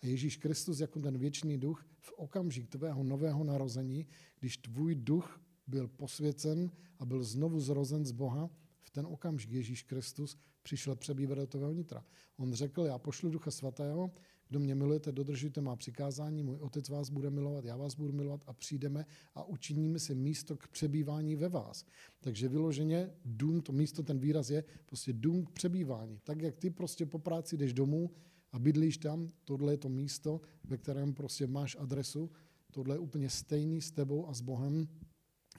A 0.04 0.08
Ježíš 0.08 0.38
Kristus 0.38 0.80
jako 0.80 1.00
ten 1.00 1.18
věčný 1.18 1.58
duch 1.58 1.86
v 2.00 2.12
okamžik 2.12 2.70
tvého 2.70 3.04
nového 3.04 3.44
narození, 3.44 4.08
když 4.40 4.58
tvůj 4.58 4.96
duch 4.96 5.42
byl 5.72 5.88
posvěcen 5.88 6.72
a 7.00 7.06
byl 7.06 7.24
znovu 7.24 7.60
zrozen 7.60 8.06
z 8.06 8.12
Boha, 8.12 8.50
v 8.82 8.90
ten 8.90 9.06
okamžik 9.06 9.52
Ježíš 9.52 9.84
Kristus 9.84 10.38
přišel 10.62 10.96
přebývat 10.96 11.38
do 11.38 11.48
tvého 11.48 11.72
nitra. 11.72 12.06
On 12.38 12.54
řekl, 12.54 12.82
já 12.86 12.98
pošlu 12.98 13.30
Ducha 13.30 13.52
Svatého, 13.52 14.12
kdo 14.50 14.60
mě 14.60 14.76
milujete, 14.76 15.12
dodržujte 15.12 15.62
má 15.62 15.76
přikázání, 15.76 16.44
můj 16.44 16.58
otec 16.60 16.90
vás 16.90 17.10
bude 17.10 17.30
milovat, 17.30 17.66
já 17.66 17.78
vás 17.78 17.96
budu 17.96 18.14
milovat 18.14 18.44
a 18.48 18.54
přijdeme 18.54 19.06
a 19.36 19.44
učiníme 19.44 20.00
si 20.00 20.16
místo 20.16 20.58
k 20.58 20.68
přebývání 20.68 21.36
ve 21.36 21.50
vás. 21.50 21.86
Takže 22.20 22.50
vyloženě 22.50 23.10
dům, 23.26 23.62
to 23.62 23.72
místo, 23.72 24.04
ten 24.04 24.20
výraz 24.20 24.50
je 24.50 24.64
prostě 24.86 25.14
dům 25.14 25.46
k 25.46 25.50
přebývání. 25.50 26.20
Tak 26.24 26.42
jak 26.42 26.58
ty 26.58 26.70
prostě 26.70 27.06
po 27.06 27.20
práci 27.20 27.58
jdeš 27.58 27.74
domů 27.74 28.12
a 28.52 28.60
bydlíš 28.60 28.98
tam, 28.98 29.32
tohle 29.44 29.74
je 29.74 29.78
to 29.78 29.90
místo, 29.90 30.42
ve 30.64 30.78
kterém 30.78 31.14
prostě 31.14 31.48
máš 31.48 31.78
adresu, 31.80 32.30
tohle 32.72 32.96
je 32.96 33.00
úplně 33.00 33.30
stejný 33.30 33.82
s 33.82 33.92
tebou 33.92 34.28
a 34.28 34.34
s 34.34 34.42
Bohem. 34.42 34.88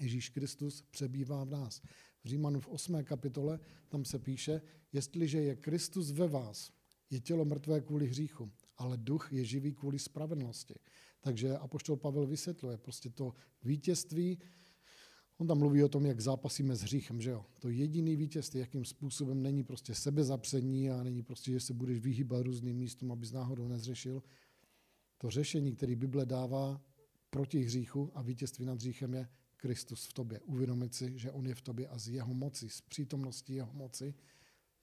Ježíš 0.01 0.29
Kristus 0.29 0.83
přebývá 0.83 1.45
v 1.45 1.51
nás. 1.51 1.83
V 2.25 2.29
Římanu 2.29 2.61
v 2.61 2.69
8. 2.69 3.05
kapitole 3.05 3.61
tam 3.89 4.05
se 4.05 4.19
píše, 4.19 4.63
jestliže 4.93 5.41
je 5.41 5.57
Kristus 5.57 6.11
ve 6.11 6.29
vás, 6.29 6.73
je 7.11 7.21
tělo 7.21 7.45
mrtvé 7.45 7.81
kvůli 7.81 8.07
hříchu, 8.07 8.53
ale 8.77 8.97
duch 8.97 9.33
je 9.33 9.45
živý 9.45 9.73
kvůli 9.73 9.99
spravedlnosti. 9.99 10.75
Takže 11.21 11.57
Apoštol 11.57 11.97
Pavel 11.97 12.27
vysvětluje 12.27 12.79
prostě 12.79 13.11
to 13.11 13.35
vítězství, 13.63 14.39
On 15.43 15.47
tam 15.47 15.59
mluví 15.59 15.85
o 15.85 15.89
tom, 15.89 16.07
jak 16.07 16.21
zápasíme 16.21 16.77
s 16.77 16.83
hříchem, 16.83 17.21
že 17.21 17.31
jo. 17.31 17.45
To 17.59 17.69
jediný 17.69 18.17
vítězství, 18.17 18.61
jakým 18.61 18.85
způsobem 18.85 19.43
není 19.43 19.65
prostě 19.65 19.95
sebezapření 19.95 20.91
a 20.91 21.03
není 21.03 21.23
prostě, 21.23 21.53
že 21.53 21.61
se 21.61 21.75
budeš 21.75 22.01
vyhýbat 22.01 22.43
různým 22.43 22.77
místům, 22.77 23.13
abys 23.13 23.33
náhodou 23.33 23.69
nezřešil. 23.69 24.23
To 25.19 25.31
řešení, 25.31 25.75
který 25.75 25.95
Bible 25.95 26.27
dává 26.27 26.81
proti 27.31 27.59
hříchu 27.59 28.11
a 28.15 28.23
vítězství 28.23 28.65
nad 28.65 28.75
hříchem 28.75 29.15
je 29.15 29.29
Kristus 29.63 30.07
v 30.07 30.13
tobě. 30.13 30.41
Uvědomit 30.41 30.95
si, 30.95 31.19
že 31.19 31.31
On 31.31 31.47
je 31.47 31.55
v 31.55 31.61
tobě 31.61 31.89
a 31.89 31.99
z 31.99 32.09
jeho 32.09 32.35
moci, 32.35 32.69
z 32.69 32.81
přítomnosti 32.81 33.55
jeho 33.55 33.73
moci 33.73 34.15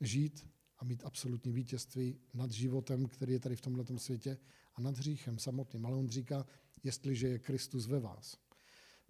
žít 0.01 0.47
a 0.77 0.85
mít 0.85 1.03
absolutní 1.05 1.51
vítězství 1.51 2.19
nad 2.33 2.51
životem, 2.51 3.05
který 3.05 3.33
je 3.33 3.39
tady 3.39 3.55
v 3.55 3.61
tomto 3.61 3.99
světě 3.99 4.37
a 4.75 4.81
nad 4.81 4.97
hříchem 4.97 5.39
samotným. 5.39 5.85
Ale 5.85 5.97
on 5.97 6.09
říká, 6.09 6.45
jestliže 6.83 7.27
je 7.27 7.39
Kristus 7.39 7.87
ve 7.87 7.99
vás. 7.99 8.37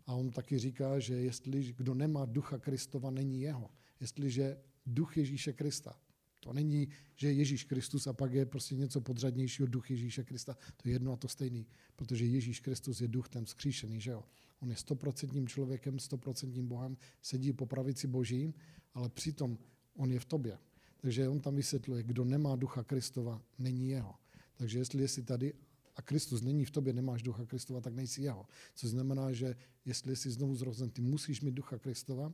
A 0.06 0.14
on 0.14 0.32
taky 0.32 0.60
říká, 0.60 1.00
že 1.00 1.14
jestli 1.14 1.74
kdo 1.74 1.94
nemá 1.94 2.26
ducha 2.26 2.58
Kristova, 2.58 3.12
není 3.12 3.42
jeho. 3.42 3.70
Jestliže 4.00 4.58
duch 4.86 5.18
Ježíše 5.18 5.54
Krista, 5.54 6.00
to 6.40 6.54
není, 6.54 6.88
že 7.16 7.32
Ježíš 7.32 7.64
Kristus 7.64 8.08
a 8.08 8.14
pak 8.14 8.34
je 8.34 8.46
prostě 8.46 8.76
něco 8.76 9.02
podřadnějšího 9.02 9.68
duch 9.68 9.92
Ježíše 9.92 10.24
Krista. 10.24 10.54
To 10.54 10.90
je 10.90 10.96
jedno 10.96 11.14
a 11.14 11.18
to 11.18 11.28
stejný, 11.28 11.68
protože 11.96 12.26
Ježíš 12.26 12.60
Kristus 12.60 13.02
je 13.02 13.08
duch 13.08 13.30
ten 13.30 13.46
skříšený, 13.46 14.02
že 14.02 14.12
jo. 14.12 14.24
On 14.60 14.70
je 14.70 14.76
stoprocentním 14.76 15.48
člověkem, 15.48 16.00
stoprocentním 16.00 16.68
Bohem, 16.68 16.98
sedí 17.22 17.54
po 17.54 17.66
pravici 17.66 18.08
Božím, 18.08 18.54
ale 18.94 19.10
přitom 19.10 19.58
on 19.96 20.12
je 20.12 20.20
v 20.20 20.26
tobě. 20.26 20.58
Takže 21.02 21.30
on 21.30 21.40
tam 21.40 21.56
vysvětluje, 21.56 22.04
kdo 22.04 22.26
nemá 22.26 22.56
ducha 22.56 22.84
Kristova, 22.84 23.42
není 23.60 23.90
jeho. 23.90 24.16
Takže 24.58 24.80
jestli 24.80 25.08
jsi 25.08 25.24
tady 25.24 25.54
a 25.96 26.02
Kristus 26.02 26.42
není 26.42 26.66
v 26.66 26.72
tobě, 26.72 26.94
nemáš 26.94 27.24
ducha 27.24 27.46
Kristova, 27.46 27.82
tak 27.82 27.94
nejsi 27.94 28.22
jeho. 28.22 28.46
Což 28.76 28.90
znamená, 28.90 29.32
že 29.32 29.56
jestli 29.86 30.16
jsi 30.16 30.32
znovu 30.32 30.56
zrozen, 30.56 30.90
ty 30.90 31.02
musíš 31.02 31.42
mít 31.42 31.52
ducha 31.52 31.80
Kristova. 31.80 32.34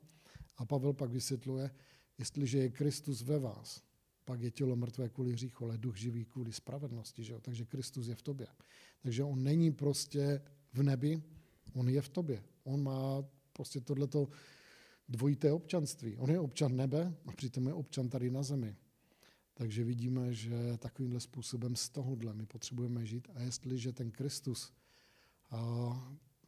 A 0.58 0.66
Pavel 0.66 0.94
pak 0.94 1.12
vysvětluje, 1.12 1.72
jestliže 2.18 2.58
je 2.58 2.70
Kristus 2.70 3.22
ve 3.22 3.40
vás, 3.40 3.84
pak 4.26 4.42
je 4.42 4.52
tělo 4.52 4.76
mrtvé 4.76 5.10
kvůli 5.10 5.32
hříchu, 5.32 5.66
ale 5.66 5.78
duch 5.78 5.98
živý 5.98 6.26
kvůli 6.26 6.54
spravedlnosti. 6.54 7.24
Že 7.24 7.34
jo? 7.34 7.40
Takže 7.42 7.66
Kristus 7.66 8.08
je 8.08 8.16
v 8.16 8.22
tobě. 8.22 8.48
Takže 9.02 9.24
on 9.24 9.44
není 9.44 9.72
prostě 9.72 10.42
v 10.74 10.84
nebi, 10.84 11.22
on 11.74 11.90
je 11.90 12.02
v 12.02 12.10
tobě. 12.10 12.44
On 12.64 12.84
má 12.84 13.24
prostě 13.54 13.82
tohleto 13.82 14.28
dvojité 15.10 15.52
občanství. 15.52 16.18
On 16.18 16.30
je 16.30 16.40
občan 16.40 16.76
nebe 16.76 17.14
a 17.26 17.32
přitom 17.32 17.68
je 17.68 17.74
občan 17.74 18.10
tady 18.10 18.32
na 18.32 18.44
zemi. 18.44 18.76
Takže 19.54 19.84
vidíme, 19.84 20.34
že 20.34 20.78
takovýmhle 20.78 21.20
způsobem 21.20 21.76
z 21.76 21.90
tohohle 21.90 22.34
my 22.34 22.46
potřebujeme 22.46 23.06
žít. 23.06 23.28
A 23.36 23.42
jestliže 23.42 23.94
ten 23.94 24.12
Kristus 24.12 24.74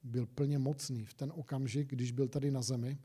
byl 0.03 0.25
plně 0.25 0.59
mocný 0.59 1.05
v 1.05 1.13
ten 1.13 1.31
okamžik, 1.35 1.89
když 1.89 2.11
byl 2.11 2.27
tady 2.27 2.51
na 2.51 2.61
zemi, 2.61 2.97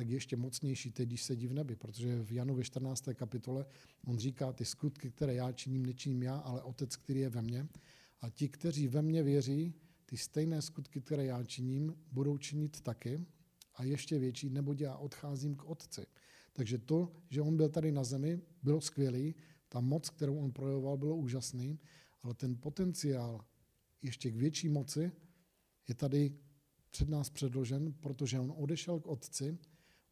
tak 0.00 0.08
je 0.08 0.16
ještě 0.16 0.36
mocnější 0.36 0.90
teď, 0.90 1.08
když 1.08 1.22
sedí 1.22 1.46
v 1.46 1.52
nebi, 1.52 1.76
protože 1.76 2.22
v 2.22 2.32
Janu 2.32 2.54
ve 2.54 2.64
14. 2.64 3.08
kapitole 3.14 3.66
on 4.04 4.18
říká, 4.18 4.52
ty 4.52 4.64
skutky, 4.64 5.10
které 5.10 5.34
já 5.34 5.52
činím, 5.52 5.86
nečiním 5.86 6.22
já, 6.22 6.36
ale 6.36 6.62
otec, 6.62 6.96
který 6.96 7.20
je 7.20 7.28
ve 7.28 7.42
mně. 7.42 7.68
A 8.20 8.30
ti, 8.30 8.48
kteří 8.48 8.88
ve 8.88 9.02
mně 9.02 9.22
věří, 9.22 9.74
ty 10.06 10.16
stejné 10.16 10.62
skutky, 10.62 11.00
které 11.00 11.24
já 11.24 11.44
činím, 11.44 11.94
budou 12.12 12.38
činit 12.38 12.80
taky 12.80 13.26
a 13.74 13.84
ještě 13.84 14.18
větší, 14.18 14.50
neboť 14.50 14.80
já 14.80 14.96
odcházím 14.96 15.56
k 15.56 15.64
otci. 15.64 16.06
Takže 16.52 16.78
to, 16.78 17.12
že 17.30 17.42
on 17.42 17.56
byl 17.56 17.68
tady 17.68 17.92
na 17.92 18.04
zemi, 18.04 18.40
bylo 18.62 18.80
skvělý, 18.80 19.34
ta 19.68 19.80
moc, 19.80 20.10
kterou 20.10 20.38
on 20.38 20.52
projevoval, 20.52 20.96
bylo 20.96 21.16
úžasný, 21.16 21.78
ale 22.22 22.34
ten 22.34 22.56
potenciál 22.56 23.44
ještě 24.02 24.30
k 24.30 24.36
větší 24.36 24.68
moci 24.68 25.12
je 25.88 25.94
tady 25.94 26.32
před 26.90 27.08
nás 27.08 27.30
předložen, 27.30 27.92
protože 27.92 28.38
on 28.40 28.52
odešel 28.56 29.00
k 29.00 29.06
otci, 29.06 29.58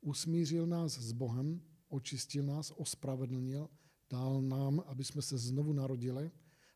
usmířil 0.01 0.67
nás 0.67 0.99
s 0.99 1.13
Bohem, 1.13 1.61
očistil 1.89 2.45
nás, 2.45 2.73
ospravedlnil, 2.77 3.69
dal 4.11 4.43
nám, 4.43 4.83
aby 4.87 5.05
jsme 5.05 5.23
se 5.23 5.39
znovu 5.39 5.73
narodili, 5.73 6.31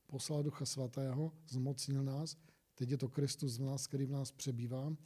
poslal 0.07 0.43
Ducha 0.43 0.67
Svatého, 0.67 1.33
zmocnil 1.49 2.02
nás, 2.02 2.37
teď 2.75 2.91
je 2.91 2.99
to 2.99 3.09
Kristus 3.09 3.59
v 3.59 3.62
nás, 3.62 3.87
který 3.87 4.05
v 4.05 4.11
nás 4.11 4.33
přebývá 4.33 4.97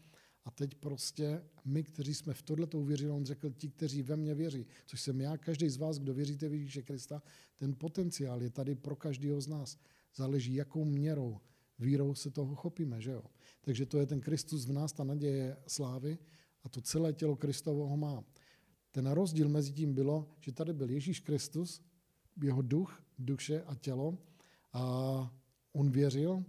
a 0.44 0.50
teď 0.50 0.74
prostě 0.74 1.42
my, 1.64 1.82
kteří 1.82 2.14
jsme 2.14 2.34
v 2.34 2.42
tohleto 2.42 2.80
uvěřili, 2.80 3.10
on 3.10 3.24
řekl, 3.24 3.50
ti, 3.50 3.68
kteří 3.68 4.02
ve 4.02 4.16
mně 4.16 4.34
věří, 4.34 4.66
což 4.86 5.00
jsem 5.00 5.20
já, 5.20 5.36
každý 5.36 5.68
z 5.68 5.76
vás, 5.76 5.98
kdo 5.98 6.14
věříte 6.14 6.48
v 6.48 6.52
Ježíše 6.52 6.82
Krista, 6.82 7.22
ten 7.56 7.74
potenciál 7.74 8.42
je 8.42 8.50
tady 8.50 8.74
pro 8.74 8.96
každého 8.96 9.40
z 9.40 9.46
nás. 9.46 9.78
Záleží, 10.14 10.54
jakou 10.54 10.84
měrou, 10.84 11.40
vírou 11.78 12.14
se 12.14 12.30
toho 12.30 12.54
chopíme, 12.54 13.00
že 13.00 13.10
jo. 13.10 13.22
Takže 13.60 13.86
to 13.86 13.98
je 13.98 14.06
ten 14.06 14.20
Kristus 14.20 14.66
v 14.66 14.72
nás, 14.72 14.92
ta 14.92 15.04
naděje 15.04 15.56
slávy 15.66 16.18
a 16.66 16.68
to 16.68 16.80
celé 16.80 17.12
tělo 17.12 17.36
Kristovo 17.36 17.86
ho 17.86 17.96
má. 17.96 18.24
Ten 18.90 19.06
rozdíl 19.06 19.48
mezi 19.48 19.72
tím 19.72 19.94
bylo, 19.94 20.28
že 20.40 20.52
tady 20.52 20.72
byl 20.72 20.90
Ježíš 20.90 21.20
Kristus, 21.20 21.80
jeho 22.42 22.62
duch, 22.62 23.02
duše 23.18 23.62
a 23.62 23.74
tělo 23.74 24.18
a 24.72 24.82
on 25.72 25.90
věřil 25.90 26.44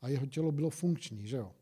a 0.00 0.08
jeho 0.08 0.26
tělo 0.26 0.52
bylo 0.52 0.70
funkční, 0.70 1.26
že 1.26 1.36
jo. 1.36 1.52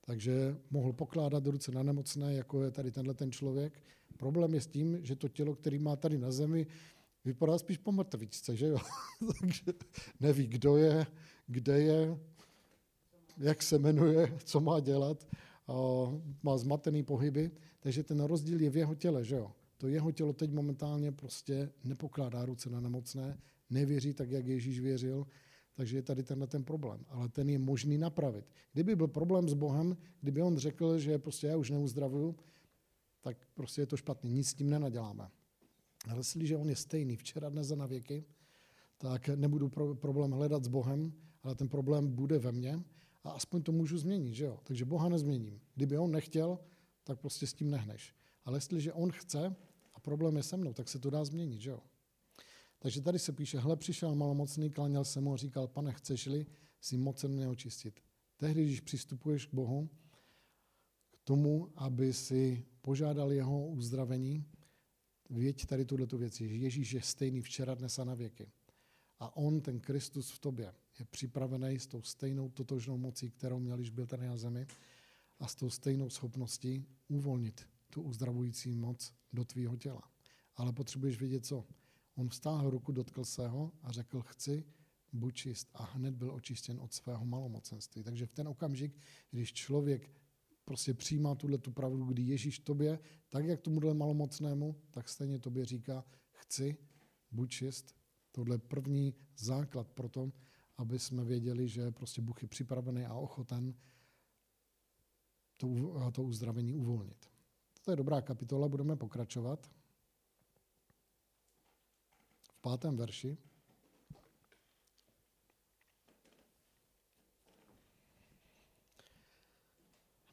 Takže 0.00 0.56
mohl 0.70 0.92
pokládat 0.92 1.46
ruce 1.46 1.72
na 1.72 1.82
nemocné, 1.82 2.34
jako 2.34 2.62
je 2.62 2.70
tady 2.70 2.90
tenhle 2.90 3.14
ten 3.14 3.32
člověk. 3.32 3.82
Problém 4.16 4.54
je 4.54 4.60
s 4.60 4.66
tím, 4.66 5.04
že 5.04 5.16
to 5.16 5.28
tělo, 5.28 5.54
který 5.54 5.78
má 5.78 5.96
tady 5.96 6.18
na 6.18 6.30
zemi, 6.30 6.66
vypadá 7.24 7.58
spíš 7.58 7.78
po 7.78 7.92
mrtvičce, 7.92 8.56
že 8.56 8.66
jo? 8.66 8.78
Takže 9.40 9.62
neví, 10.20 10.46
kdo 10.46 10.76
je, 10.76 11.06
kde 11.46 11.80
je, 11.80 12.18
jak 13.38 13.62
se 13.62 13.78
jmenuje, 13.78 14.38
co 14.44 14.60
má 14.60 14.80
dělat, 14.80 15.26
má 16.42 16.58
zmatený 16.58 17.02
pohyby, 17.02 17.50
takže 17.80 18.02
ten 18.02 18.20
rozdíl 18.20 18.60
je 18.60 18.70
v 18.70 18.76
jeho 18.76 18.94
těle, 18.94 19.24
že 19.24 19.36
jo? 19.36 19.52
To 19.76 19.88
jeho 19.88 20.12
tělo 20.12 20.32
teď 20.32 20.50
momentálně 20.52 21.12
prostě 21.12 21.72
nepokládá 21.84 22.44
ruce 22.44 22.70
na 22.70 22.80
nemocné, 22.80 23.38
nevěří 23.70 24.14
tak, 24.14 24.30
jak 24.30 24.46
Ježíš 24.46 24.80
věřil, 24.80 25.26
takže 25.74 25.96
je 25.96 26.02
tady 26.02 26.22
tenhle 26.22 26.46
ten 26.46 26.64
problém. 26.64 27.04
Ale 27.08 27.28
ten 27.28 27.50
je 27.50 27.58
možný 27.58 27.98
napravit. 27.98 28.44
Kdyby 28.72 28.96
byl 28.96 29.08
problém 29.08 29.48
s 29.48 29.54
Bohem, 29.54 29.96
kdyby 30.20 30.42
on 30.42 30.56
řekl, 30.56 30.98
že 30.98 31.18
prostě 31.18 31.46
já 31.46 31.56
už 31.56 31.70
neuzdravuju, 31.70 32.36
tak 33.20 33.36
prostě 33.54 33.82
je 33.82 33.86
to 33.86 33.96
špatný, 33.96 34.30
nic 34.30 34.48
s 34.48 34.54
tím 34.54 34.70
nenaděláme. 34.70 35.28
Ale 36.08 36.20
jestliže 36.20 36.56
on 36.56 36.68
je 36.68 36.76
stejný 36.76 37.16
včera, 37.16 37.48
dnes 37.48 37.70
a 37.70 37.74
na 37.74 37.86
věky, 37.86 38.24
tak 38.98 39.28
nebudu 39.28 39.68
pro, 39.68 39.94
problém 39.94 40.30
hledat 40.30 40.64
s 40.64 40.68
Bohem, 40.68 41.12
ale 41.42 41.54
ten 41.54 41.68
problém 41.68 42.08
bude 42.08 42.38
ve 42.38 42.52
mně 42.52 42.84
a 43.24 43.30
aspoň 43.30 43.62
to 43.62 43.72
můžu 43.72 43.98
změnit, 43.98 44.34
že 44.34 44.44
jo? 44.44 44.60
Takže 44.64 44.84
Boha 44.84 45.08
nezměním. 45.08 45.60
Kdyby 45.74 45.98
on 45.98 46.12
nechtěl, 46.12 46.58
tak 47.04 47.20
prostě 47.20 47.46
s 47.46 47.54
tím 47.54 47.70
nehneš. 47.70 48.14
Ale 48.44 48.56
jestliže 48.56 48.92
on 48.92 49.12
chce 49.12 49.56
a 49.94 50.00
problém 50.00 50.36
je 50.36 50.42
se 50.42 50.56
mnou, 50.56 50.72
tak 50.72 50.88
se 50.88 50.98
to 50.98 51.10
dá 51.10 51.24
změnit, 51.24 51.60
že 51.60 51.70
jo? 51.70 51.80
Takže 52.78 53.00
tady 53.00 53.18
se 53.18 53.32
píše, 53.32 53.58
hle, 53.58 53.76
přišel 53.76 54.14
malomocný, 54.14 54.70
klaněl 54.70 55.04
se 55.04 55.20
mu 55.20 55.34
a 55.34 55.36
říkal, 55.36 55.68
pane, 55.68 55.92
chceš-li 55.92 56.46
si 56.80 56.96
mocen 56.96 57.32
mě 57.32 57.48
očistit. 57.48 58.00
Tehdy, 58.36 58.64
když 58.64 58.80
přistupuješ 58.80 59.46
k 59.46 59.54
Bohu, 59.54 59.88
k 61.10 61.18
tomu, 61.24 61.72
aby 61.76 62.12
si 62.12 62.66
požádal 62.80 63.32
jeho 63.32 63.66
uzdravení, 63.66 64.44
věď 65.30 65.66
tady 65.66 65.84
tuhle 65.84 66.06
věc, 66.16 66.36
že 66.36 66.46
Ježíš 66.46 66.92
je 66.92 67.02
stejný 67.02 67.40
včera, 67.40 67.74
dnes 67.74 67.98
a 67.98 68.04
na 68.04 68.14
věky. 68.14 68.50
A 69.18 69.36
on, 69.36 69.60
ten 69.60 69.80
Kristus 69.80 70.30
v 70.30 70.38
tobě, 70.38 70.74
je 70.98 71.04
připravený 71.04 71.78
s 71.78 71.86
tou 71.86 72.02
stejnou 72.02 72.48
totožnou 72.48 72.98
mocí, 72.98 73.30
kterou 73.30 73.58
měl, 73.58 73.76
když 73.76 73.90
byl 73.90 74.06
tady 74.06 74.26
na 74.26 74.36
zemi, 74.36 74.66
a 75.38 75.48
s 75.48 75.54
tou 75.54 75.70
stejnou 75.70 76.10
schopností 76.10 76.86
uvolnit 77.08 77.68
tu 77.90 78.02
uzdravující 78.02 78.74
moc 78.74 79.14
do 79.32 79.44
tvýho 79.44 79.76
těla. 79.76 80.02
Ale 80.56 80.72
potřebuješ 80.72 81.18
vědět 81.18 81.46
co? 81.46 81.66
On 82.14 82.28
vstáhl 82.28 82.70
ruku, 82.70 82.92
dotkl 82.92 83.24
se 83.24 83.48
ho 83.48 83.72
a 83.82 83.92
řekl, 83.92 84.22
chci, 84.22 84.64
buď 85.12 85.34
čist. 85.34 85.70
A 85.74 85.84
hned 85.84 86.14
byl 86.14 86.34
očištěn 86.34 86.80
od 86.80 86.92
svého 86.92 87.24
malomocenství. 87.24 88.02
Takže 88.02 88.26
v 88.26 88.32
ten 88.32 88.48
okamžik, 88.48 88.98
když 89.30 89.52
člověk 89.52 90.10
prostě 90.64 90.94
přijímá 90.94 91.34
tuhle 91.34 91.58
tu 91.58 91.72
pravdu, 91.72 92.04
kdy 92.04 92.22
Ježíš 92.22 92.58
tobě, 92.58 92.98
tak 93.28 93.44
jak 93.44 93.60
tomuhle 93.60 93.94
malomocnému, 93.94 94.76
tak 94.90 95.08
stejně 95.08 95.38
tobě 95.38 95.64
říká, 95.64 96.04
chci, 96.30 96.76
buď 97.30 97.50
čist. 97.50 97.96
Tohle 98.32 98.54
je 98.54 98.58
první 98.58 99.14
základ 99.36 99.92
pro 99.92 100.08
to, 100.08 100.32
aby 100.76 100.98
jsme 100.98 101.24
věděli, 101.24 101.68
že 101.68 101.90
prostě 101.90 102.22
Bůh 102.22 102.42
je 102.42 102.48
připravený 102.48 103.04
a 103.04 103.14
ochoten 103.14 103.74
to, 105.56 106.10
to 106.12 106.22
uzdravení 106.22 106.74
uvolnit. 106.74 107.30
To 107.84 107.90
je 107.90 107.96
dobrá 107.96 108.20
kapitola, 108.20 108.68
budeme 108.68 108.96
pokračovat. 108.96 109.70
V 112.52 112.60
pátém 112.60 112.96
verši. 112.96 113.36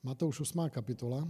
Matouš 0.04 0.40
8. 0.40 0.70
kapitola. 0.70 1.28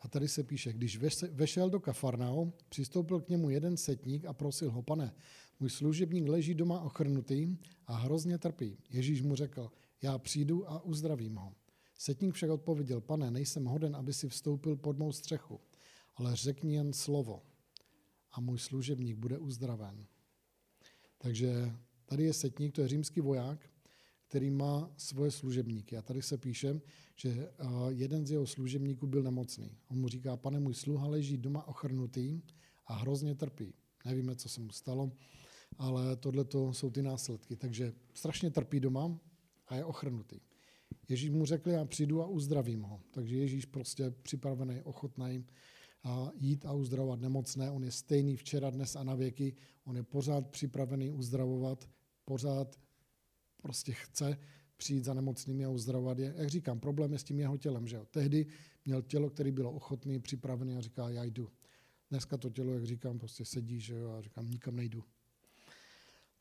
A 0.00 0.08
tady 0.08 0.28
se 0.28 0.42
píše, 0.42 0.72
když 0.72 0.98
vešel 1.30 1.70
do 1.70 1.80
Kafarnao, 1.80 2.52
přistoupil 2.68 3.20
k 3.20 3.28
němu 3.28 3.50
jeden 3.50 3.76
setník 3.76 4.24
a 4.24 4.32
prosil 4.32 4.70
ho, 4.70 4.82
pane, 4.82 5.14
můj 5.62 5.70
služebník 5.70 6.28
leží 6.28 6.54
doma 6.54 6.80
ochrnutý 6.80 7.56
a 7.86 7.96
hrozně 7.96 8.38
trpí. 8.38 8.78
Ježíš 8.90 9.22
mu 9.22 9.34
řekl, 9.34 9.70
já 10.02 10.18
přijdu 10.18 10.70
a 10.70 10.84
uzdravím 10.84 11.36
ho. 11.36 11.54
Setník 11.98 12.34
však 12.34 12.50
odpověděl, 12.50 13.00
pane, 13.00 13.30
nejsem 13.30 13.64
hoden, 13.64 13.96
aby 13.96 14.12
si 14.12 14.28
vstoupil 14.28 14.76
pod 14.76 14.98
mou 14.98 15.12
střechu, 15.12 15.60
ale 16.14 16.36
řekni 16.36 16.74
jen 16.74 16.92
slovo 16.92 17.42
a 18.30 18.40
můj 18.40 18.58
služebník 18.58 19.16
bude 19.16 19.38
uzdraven. 19.38 20.06
Takže 21.18 21.72
tady 22.04 22.24
je 22.24 22.32
setník, 22.32 22.74
to 22.74 22.80
je 22.80 22.88
římský 22.88 23.20
voják, 23.20 23.70
který 24.28 24.50
má 24.50 24.90
svoje 24.96 25.30
služebníky. 25.30 25.96
A 25.96 26.02
tady 26.02 26.22
se 26.22 26.38
píše, 26.38 26.80
že 27.16 27.48
jeden 27.88 28.26
z 28.26 28.30
jeho 28.30 28.46
služebníků 28.46 29.06
byl 29.06 29.22
nemocný. 29.22 29.78
On 29.88 29.98
mu 29.98 30.08
říká, 30.08 30.36
pane, 30.36 30.60
můj 30.60 30.74
sluha 30.74 31.06
leží 31.06 31.36
doma 31.36 31.68
ochrnutý 31.68 32.42
a 32.86 32.94
hrozně 32.94 33.34
trpí. 33.34 33.74
Nevíme, 34.04 34.36
co 34.36 34.48
se 34.48 34.60
mu 34.60 34.70
stalo, 34.70 35.12
ale 35.78 36.16
tohle 36.16 36.44
jsou 36.72 36.90
ty 36.90 37.02
následky. 37.02 37.56
Takže 37.56 37.92
strašně 38.14 38.50
trpí 38.50 38.80
doma 38.80 39.18
a 39.68 39.76
je 39.76 39.84
ochrnutý. 39.84 40.40
Ježíš 41.08 41.30
mu 41.30 41.44
řekl, 41.44 41.70
já 41.70 41.84
přijdu 41.84 42.22
a 42.22 42.26
uzdravím 42.26 42.82
ho. 42.82 43.00
Takže 43.10 43.36
Ježíš 43.36 43.66
prostě 43.66 44.10
připravený, 44.10 44.82
ochotný 44.82 45.46
a 46.04 46.30
jít 46.34 46.66
a 46.66 46.72
uzdravovat 46.72 47.20
nemocné. 47.20 47.70
On 47.70 47.84
je 47.84 47.90
stejný 47.90 48.36
včera, 48.36 48.70
dnes 48.70 48.96
a 48.96 49.04
na 49.04 49.14
věky. 49.14 49.54
On 49.84 49.96
je 49.96 50.02
pořád 50.02 50.50
připravený 50.50 51.10
uzdravovat, 51.10 51.88
pořád 52.24 52.80
prostě 53.62 53.92
chce 53.92 54.38
přijít 54.76 55.04
za 55.04 55.14
nemocnými 55.14 55.64
a 55.64 55.68
uzdravovat 55.68 56.18
je. 56.18 56.34
Jak 56.36 56.48
říkám, 56.48 56.80
problém 56.80 57.12
je 57.12 57.18
s 57.18 57.24
tím 57.24 57.40
jeho 57.40 57.56
tělem. 57.56 57.86
Že 57.86 57.96
jo? 57.96 58.06
Tehdy 58.10 58.46
měl 58.84 59.02
tělo, 59.02 59.30
který 59.30 59.50
bylo 59.50 59.72
ochotný, 59.72 60.20
připravený 60.20 60.76
a 60.76 60.80
říká, 60.80 61.08
já 61.08 61.24
jdu. 61.24 61.50
Dneska 62.10 62.36
to 62.36 62.50
tělo, 62.50 62.74
jak 62.74 62.84
říkám, 62.84 63.18
prostě 63.18 63.44
sedí 63.44 63.80
že 63.80 63.94
jo? 63.94 64.10
a 64.10 64.20
říkám, 64.20 64.50
nikam 64.50 64.76
nejdu. 64.76 65.04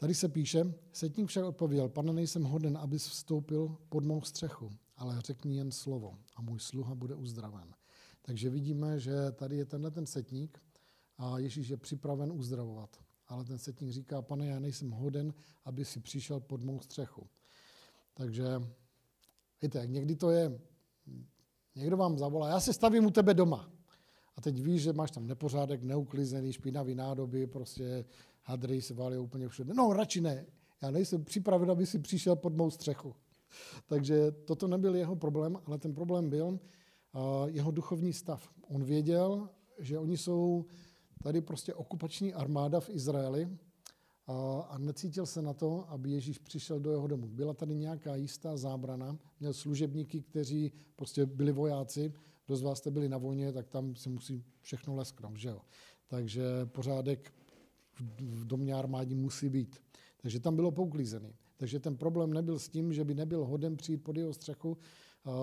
Tady 0.02 0.16
se 0.16 0.30
píše, 0.30 0.74
setník 0.92 1.28
však 1.28 1.46
odpověděl, 1.46 1.90
pane, 1.90 2.14
nejsem 2.14 2.44
hoden, 2.44 2.78
abys 2.78 3.08
vstoupil 3.08 3.78
pod 3.90 4.04
mou 4.04 4.22
střechu, 4.22 4.70
ale 4.98 5.22
řekni 5.22 5.58
jen 5.58 5.72
slovo 5.72 6.18
a 6.36 6.42
můj 6.42 6.60
sluha 6.60 6.96
bude 6.96 7.16
uzdraven. 7.16 7.74
Takže 8.22 8.50
vidíme, 8.50 9.00
že 9.00 9.32
tady 9.32 9.58
je 9.58 9.66
tenhle 9.66 9.92
ten 9.92 10.06
setník 10.06 10.62
a 11.18 11.40
Ježíš 11.40 11.70
je 11.70 11.78
připraven 11.78 12.32
uzdravovat. 12.32 12.98
Ale 13.28 13.46
ten 13.46 13.58
setník 13.58 13.92
říká, 13.92 14.22
pane, 14.22 14.48
já 14.48 14.60
nejsem 14.60 14.92
hoden, 14.92 15.34
aby 15.66 15.86
si 15.86 16.00
přišel 16.00 16.40
pod 16.40 16.64
mou 16.64 16.80
střechu. 16.80 17.28
Takže, 18.14 18.46
víte, 19.62 19.80
jak 19.80 19.90
někdy 19.90 20.16
to 20.16 20.32
je, 20.32 20.60
někdo 21.76 21.98
vám 21.98 22.18
zavolá, 22.18 22.50
já 22.50 22.60
se 22.60 22.74
stavím 22.74 23.06
u 23.06 23.12
tebe 23.12 23.34
doma. 23.34 23.72
A 24.36 24.42
teď 24.42 24.62
víš, 24.62 24.82
že 24.82 24.94
máš 24.94 25.12
tam 25.12 25.28
nepořádek, 25.28 25.84
neuklizený, 25.84 26.54
špinavý 26.54 26.96
nádoby, 26.96 27.48
prostě 27.48 28.06
hadry 28.44 28.82
se 28.82 28.94
válí 28.94 29.18
úplně 29.18 29.48
všude. 29.48 29.74
No, 29.74 29.94
radši 29.94 30.22
ne. 30.22 30.46
Já 30.82 30.92
nejsem 30.92 31.24
připraven, 31.24 31.72
aby 31.72 31.86
si 31.86 32.00
přišel 32.00 32.36
pod 32.36 32.56
mou 32.56 32.70
střechu. 32.70 33.16
Takže 33.88 34.32
toto 34.32 34.68
nebyl 34.68 34.96
jeho 34.96 35.16
problém, 35.16 35.58
ale 35.66 35.78
ten 35.78 35.94
problém 35.94 36.30
byl 36.30 36.48
uh, 36.48 36.60
jeho 37.46 37.72
duchovní 37.72 38.14
stav. 38.14 38.50
On 38.68 38.84
věděl, 38.84 39.50
že 39.80 40.00
oni 40.00 40.18
jsou 40.18 40.66
tady 41.24 41.42
prostě 41.42 41.74
okupační 41.74 42.34
armáda 42.34 42.80
v 42.80 42.90
Izraeli 42.90 43.58
a, 44.28 44.62
a 44.70 44.78
necítil 44.78 45.26
se 45.26 45.42
na 45.42 45.54
to, 45.54 45.90
aby 45.90 46.12
Ježíš 46.12 46.38
přišel 46.38 46.80
do 46.80 46.92
jeho 46.92 47.08
domu. 47.08 47.28
Byla 47.28 47.54
tady 47.54 47.76
nějaká 47.76 48.16
jistá 48.16 48.58
zábrana, 48.58 49.18
měl 49.40 49.54
služebníky, 49.54 50.22
kteří 50.22 50.72
prostě 50.96 51.26
byli 51.26 51.52
vojáci, 51.52 52.14
kdo 52.46 52.56
z 52.56 52.62
vás 52.62 52.78
jste 52.78 52.92
byli 52.92 53.10
na 53.10 53.18
vojně, 53.18 53.54
tak 53.54 53.70
tam 53.70 53.96
se 53.96 54.10
musí 54.10 54.46
všechno 54.62 54.96
lesknout, 54.96 55.38
že 55.38 55.50
jo. 55.50 55.62
Takže 56.08 56.44
pořádek 56.66 57.34
v 58.20 58.46
domě 58.46 58.74
armádní 58.74 59.16
musí 59.16 59.50
být. 59.50 59.82
Takže 60.18 60.40
tam 60.40 60.56
bylo 60.56 60.72
pouklízený. 60.72 61.36
Takže 61.58 61.80
ten 61.80 61.98
problém 61.98 62.34
nebyl 62.34 62.60
s 62.60 62.70
tím, 62.70 62.94
že 62.94 63.04
by 63.04 63.16
nebyl 63.16 63.46
hoden 63.46 63.78
přijít 63.78 64.04
pod 64.04 64.18
jeho 64.18 64.34
střechu, 64.34 64.78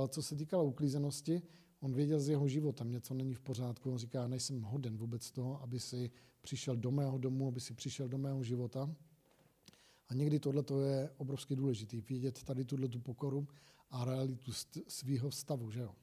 co 0.09 0.23
se 0.23 0.37
týkalo 0.37 0.65
uklízenosti, 0.65 1.43
on 1.81 1.95
věděl 1.95 2.21
z 2.21 2.29
jeho 2.29 2.49
životem, 2.49 2.91
něco 2.91 3.15
není 3.15 3.35
v 3.35 3.41
pořádku. 3.41 3.91
On 3.91 3.99
říká, 3.99 4.29
nejsem 4.29 4.63
hoden 4.63 4.97
vůbec 4.97 5.31
toho, 5.31 5.63
aby 5.63 5.81
si 5.81 6.11
přišel 6.41 6.77
do 6.77 6.91
mého 6.91 7.19
domu, 7.19 7.49
aby 7.49 7.61
si 7.61 7.75
přišel 7.75 8.09
do 8.09 8.19
mého 8.19 8.43
života. 8.43 8.95
A 10.09 10.15
někdy 10.15 10.39
tohle 10.39 10.65
je 10.87 11.11
obrovsky 11.17 11.57
důležité, 11.57 12.01
vědět 12.01 12.43
tady 12.43 12.65
tuhle 12.65 12.89
tu 12.89 13.01
pokoru 13.01 13.49
a 13.91 14.05
realitu 14.05 14.53
svého 14.89 15.31
stavu. 15.31 15.71
Že 15.71 15.81
jo? 15.81 15.95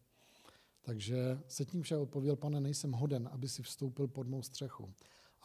Takže 0.81 1.39
se 1.47 1.65
tím 1.65 1.81
však 1.81 1.99
odpověděl, 1.99 2.35
pane, 2.35 2.61
nejsem 2.61 2.91
hoden, 2.91 3.29
aby 3.31 3.49
si 3.49 3.63
vstoupil 3.63 4.07
pod 4.07 4.27
mou 4.27 4.41
střechu 4.41 4.93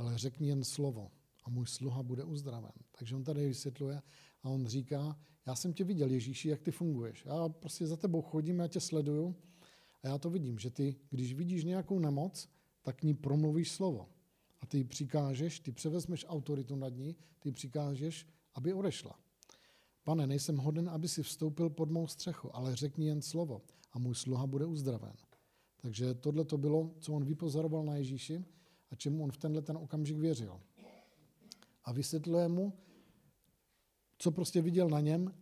ale 0.01 0.19
řekni 0.19 0.49
jen 0.49 0.65
slovo 0.65 1.11
a 1.45 1.51
můj 1.51 1.67
sluha 1.67 2.03
bude 2.03 2.25
uzdraven. 2.25 2.73
Takže 2.99 3.17
on 3.17 3.25
tady 3.25 3.49
vysvětluje 3.49 4.03
a 4.43 4.49
on 4.49 4.67
říká, 4.67 5.19
já 5.47 5.55
jsem 5.55 5.73
tě 5.73 5.85
viděl, 5.85 6.11
Ježíši, 6.11 6.49
jak 6.49 6.61
ty 6.61 6.71
funguješ. 6.71 7.25
Já 7.27 7.49
prostě 7.49 7.87
za 7.87 7.97
tebou 7.97 8.23
chodím, 8.23 8.59
já 8.59 8.69
tě 8.69 8.81
sleduju 8.81 9.37
a 10.03 10.09
já 10.09 10.19
to 10.19 10.31
vidím, 10.31 10.59
že 10.59 10.71
ty, 10.71 10.97
když 11.11 11.35
vidíš 11.35 11.65
nějakou 11.65 11.99
nemoc, 11.99 12.49
tak 12.83 12.97
k 12.97 13.03
ní 13.03 13.15
promluvíš 13.15 13.71
slovo. 13.71 14.09
A 14.61 14.67
ty 14.67 14.85
přikážeš, 14.85 15.61
ty 15.61 15.73
převezmeš 15.73 16.27
autoritu 16.29 16.77
nad 16.77 16.89
ní, 16.89 17.17
ty 17.39 17.53
přikážeš, 17.53 18.27
aby 18.55 18.73
odešla. 18.73 19.19
Pane, 20.05 20.27
nejsem 20.27 20.57
hoden, 20.57 20.89
aby 20.89 21.09
si 21.09 21.23
vstoupil 21.23 21.71
pod 21.71 21.91
mou 21.91 22.07
střechu, 22.07 22.57
ale 22.57 22.77
řekni 22.77 23.07
jen 23.07 23.23
slovo 23.23 23.63
a 23.93 23.99
můj 23.99 24.15
sluha 24.15 24.47
bude 24.47 24.67
uzdraven. 24.67 25.15
Takže 25.77 26.15
tohle 26.15 26.45
to 26.45 26.59
bylo, 26.59 26.95
co 26.99 27.13
on 27.13 27.25
vypozoroval 27.25 27.85
na 27.85 27.97
Ježíši 27.97 28.45
a 28.90 28.96
čemu 28.96 29.24
on 29.24 29.31
v 29.31 29.37
tenhle 29.37 29.62
ten 29.62 29.76
okamžik 29.76 30.18
věřil. 30.18 30.61
A 31.85 31.92
vysvětluje 31.92 32.48
mu, 32.48 32.72
co 34.18 34.31
prostě 34.31 34.62
viděl 34.62 34.88
na 34.88 35.00
něm 35.00 35.35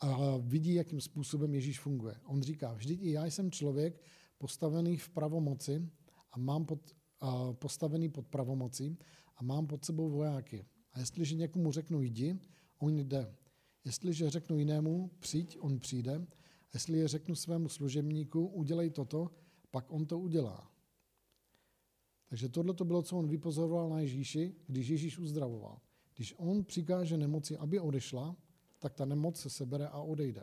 a 0.00 0.36
vidí, 0.36 0.74
jakým 0.74 1.00
způsobem 1.00 1.54
Ježíš 1.54 1.80
funguje. 1.80 2.14
On 2.24 2.42
říká, 2.42 2.72
vždyť 2.72 3.02
i 3.02 3.12
já 3.12 3.26
jsem 3.26 3.50
člověk 3.50 4.02
postavený 4.38 4.96
v 4.96 5.08
pravomoci 5.08 5.90
a 6.32 6.38
mám 6.38 6.64
pod, 6.66 6.96
a 7.20 7.52
postavený 7.52 8.08
pod 8.08 8.26
pravomocí 8.26 8.98
a 9.36 9.42
mám 9.42 9.66
pod 9.66 9.84
sebou 9.84 10.10
vojáky. 10.10 10.66
A 10.92 10.98
jestliže 10.98 11.36
někomu 11.36 11.72
řeknu 11.72 12.02
jdi, 12.02 12.38
on 12.78 12.98
jde. 12.98 13.34
Jestliže 13.84 14.30
řeknu 14.30 14.58
jinému 14.58 15.10
přijď, 15.18 15.58
on 15.60 15.80
přijde. 15.80 16.26
Jestli 16.74 17.08
řeknu 17.08 17.34
svému 17.34 17.68
služebníku 17.68 18.46
udělej 18.46 18.90
toto, 18.90 19.30
pak 19.70 19.92
on 19.92 20.06
to 20.06 20.18
udělá. 20.18 20.70
Takže 22.30 22.48
tohle 22.48 22.74
to 22.74 22.84
bylo, 22.84 23.02
co 23.02 23.18
on 23.18 23.28
vypozoroval 23.28 23.88
na 23.88 24.00
Ježíši, 24.00 24.54
když 24.66 24.88
Ježíš 24.88 25.18
uzdravoval. 25.18 25.80
Když 26.16 26.34
on 26.36 26.64
přikáže 26.64 27.16
nemoci, 27.16 27.56
aby 27.56 27.80
odešla, 27.80 28.36
tak 28.78 28.94
ta 28.94 29.04
nemoc 29.04 29.40
se 29.40 29.50
sebere 29.50 29.88
a 29.88 29.98
odejde. 29.98 30.42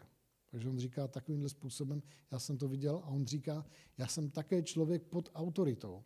Takže 0.52 0.70
on 0.70 0.80
říká 0.80 1.08
takovýmhle 1.08 1.50
způsobem, 1.50 2.02
já 2.32 2.40
jsem 2.40 2.58
to 2.58 2.68
viděl, 2.68 3.02
a 3.04 3.08
on 3.08 3.26
říká, 3.26 3.66
já 3.98 4.08
jsem 4.08 4.30
také 4.30 4.64
člověk 4.64 5.04
pod 5.04 5.30
autoritou. 5.36 6.04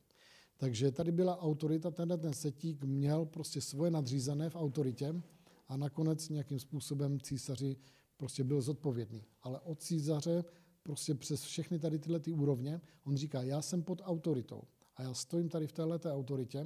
Takže 0.57 0.91
tady 0.91 1.11
byla 1.11 1.41
autorita, 1.41 1.91
tenhle 1.91 2.17
ten 2.17 2.33
setík 2.33 2.83
měl 2.83 3.25
prostě 3.25 3.61
svoje 3.61 3.91
nadřízené 3.91 4.49
v 4.49 4.55
autoritě 4.55 5.21
a 5.67 5.77
nakonec 5.77 6.29
nějakým 6.29 6.59
způsobem 6.59 7.19
císaři 7.19 7.77
prostě 8.17 8.43
byl 8.43 8.61
zodpovědný. 8.61 9.25
Ale 9.41 9.59
od 9.59 9.81
císaře 9.81 10.43
prostě 10.83 11.15
přes 11.15 11.43
všechny 11.43 11.79
tady 11.79 11.99
tyhle 11.99 12.19
ty 12.19 12.31
úrovně, 12.31 12.81
on 13.03 13.17
říká, 13.17 13.41
já 13.41 13.61
jsem 13.61 13.83
pod 13.83 14.01
autoritou 14.05 14.61
a 14.95 15.04
já 15.04 15.13
stojím 15.13 15.49
tady 15.49 15.67
v 15.67 15.71
této 15.71 16.13
autoritě 16.13 16.65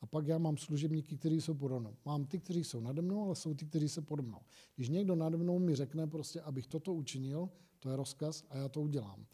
a 0.00 0.06
pak 0.06 0.26
já 0.26 0.38
mám 0.38 0.56
služebníky, 0.56 1.16
kteří 1.16 1.40
jsou 1.40 1.54
pode 1.54 1.80
mnou. 1.80 1.96
Mám 2.04 2.24
ty, 2.24 2.38
kteří 2.38 2.64
jsou 2.64 2.80
nade 2.80 3.02
mnou, 3.02 3.24
ale 3.24 3.36
jsou 3.36 3.54
ty, 3.54 3.64
kteří 3.64 3.88
jsou 3.88 4.02
pode 4.02 4.22
mnou. 4.22 4.40
Když 4.76 4.88
někdo 4.88 5.14
nade 5.14 5.36
mnou 5.36 5.58
mi 5.58 5.74
řekne 5.74 6.06
prostě, 6.06 6.40
abych 6.40 6.66
toto 6.66 6.94
učinil, 6.94 7.48
to 7.78 7.90
je 7.90 7.96
rozkaz 7.96 8.44
a 8.50 8.56
já 8.56 8.68
to 8.68 8.80
udělám. 8.80 9.26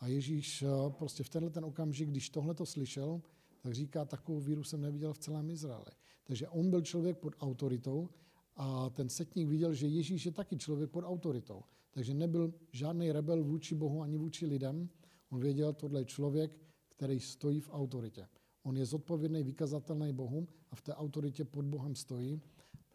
A 0.00 0.08
Ježíš 0.08 0.62
eh, 0.62 0.68
prostě 0.90 1.22
v 1.22 1.28
tenhle 1.28 1.50
ten 1.50 1.64
okamžik, 1.64 2.08
když 2.08 2.30
tohle 2.30 2.54
to 2.54 2.66
slyšel, 2.66 3.22
tak 3.60 3.74
říká, 3.74 4.04
takovou 4.04 4.40
víru 4.40 4.64
jsem 4.64 4.80
neviděl 4.80 5.12
v 5.12 5.18
celém 5.18 5.50
Izraeli. 5.50 5.90
Takže 6.24 6.48
on 6.48 6.70
byl 6.70 6.80
člověk 6.80 7.18
pod 7.18 7.34
autoritou 7.40 8.08
a 8.56 8.90
ten 8.90 9.08
setník 9.08 9.48
viděl, 9.48 9.74
že 9.74 9.86
Ježíš 9.86 10.26
je 10.26 10.32
taky 10.32 10.56
člověk 10.56 10.90
pod 10.90 11.04
autoritou. 11.04 11.62
Takže 11.90 12.14
nebyl 12.14 12.54
žádný 12.72 13.12
rebel 13.12 13.44
vůči 13.44 13.74
Bohu 13.74 14.02
ani 14.02 14.16
vůči 14.16 14.46
lidem. 14.46 14.88
On 15.30 15.40
věděl, 15.40 15.72
tohle 15.72 16.00
je 16.00 16.04
člověk, 16.04 16.63
který 16.96 17.20
stojí 17.20 17.60
v 17.60 17.70
autoritě. 17.72 18.28
On 18.62 18.76
je 18.76 18.86
zodpovědný, 18.86 19.42
vykazatelný 19.42 20.12
Bohu 20.12 20.48
a 20.70 20.76
v 20.76 20.82
té 20.82 20.94
autoritě 20.94 21.44
pod 21.44 21.64
Bohem 21.64 21.94
stojí. 21.94 22.40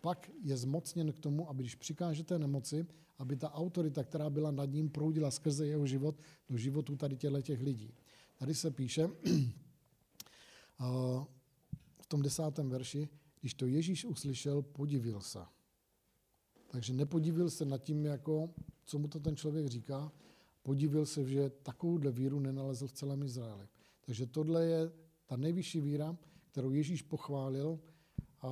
Pak 0.01 0.31
je 0.43 0.57
zmocněn 0.57 1.11
k 1.11 1.19
tomu, 1.19 1.49
aby 1.49 1.63
když 1.63 1.75
přikáže 1.75 2.23
té 2.23 2.39
nemoci, 2.39 2.85
aby 3.17 3.35
ta 3.35 3.53
autorita, 3.53 4.03
která 4.03 4.29
byla 4.29 4.51
nad 4.51 4.65
ním, 4.65 4.89
proudila 4.89 5.31
skrze 5.31 5.67
jeho 5.67 5.87
život 5.87 6.15
do 6.49 6.57
životu 6.57 6.95
tady 6.95 7.15
těch 7.41 7.61
lidí. 7.61 7.93
Tady 8.37 8.55
se 8.55 8.71
píše 8.71 9.07
v 12.01 12.07
tom 12.07 12.21
desátém 12.21 12.69
verši, 12.69 13.09
když 13.39 13.53
to 13.53 13.65
Ježíš 13.65 14.05
uslyšel, 14.05 14.61
podivil 14.61 15.21
se. 15.21 15.39
Takže 16.67 16.93
nepodivil 16.93 17.49
se 17.49 17.65
nad 17.65 17.83
tím, 17.83 18.05
jako, 18.05 18.49
co 18.85 18.99
mu 18.99 19.07
to 19.07 19.19
ten 19.19 19.35
člověk 19.35 19.67
říká, 19.67 20.11
podivil 20.63 21.05
se, 21.05 21.25
že 21.25 21.49
takovouhle 21.49 22.11
víru 22.11 22.39
nenalezl 22.39 22.87
v 22.87 22.91
celém 22.91 23.23
Izraeli. 23.23 23.67
Takže 24.09 24.25
tohle 24.25 24.65
je 24.65 24.91
ta 25.25 25.37
nejvyšší 25.37 25.81
víra, 25.81 26.17
kterou 26.51 26.71
Ježíš 26.71 27.01
pochválil. 27.01 27.79
A 28.41 28.47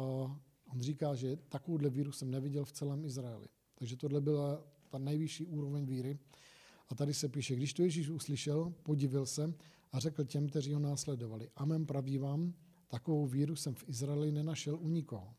on 0.74 0.80
říká, 0.80 1.16
že 1.16 1.36
takovouhle 1.36 1.90
víru 1.90 2.12
jsem 2.12 2.32
neviděl 2.32 2.66
v 2.66 2.72
celém 2.72 3.06
Izraeli. 3.06 3.48
Takže 3.76 3.98
tohle 3.98 4.22
byla 4.22 4.64
ta 4.90 4.98
nejvyšší 4.98 5.46
úroveň 5.46 5.86
víry. 5.86 6.20
A 6.90 6.96
tady 6.96 7.14
se 7.14 7.30
píše, 7.30 7.56
když 7.56 7.74
to 7.74 7.84
Ježíš 7.84 8.10
uslyšel, 8.10 8.74
podivil 8.84 9.26
se 9.26 9.54
a 9.92 10.00
řekl 10.00 10.24
těm, 10.24 10.50
kteří 10.50 10.74
ho 10.74 10.80
následovali. 10.80 11.50
Amen, 11.56 11.86
praví 11.86 12.18
vám, 12.18 12.54
takovou 12.88 13.26
víru 13.28 13.56
jsem 13.56 13.74
v 13.74 13.84
Izraeli 13.88 14.32
nenašel 14.32 14.78
u 14.80 14.88
nikoho. 14.88 15.34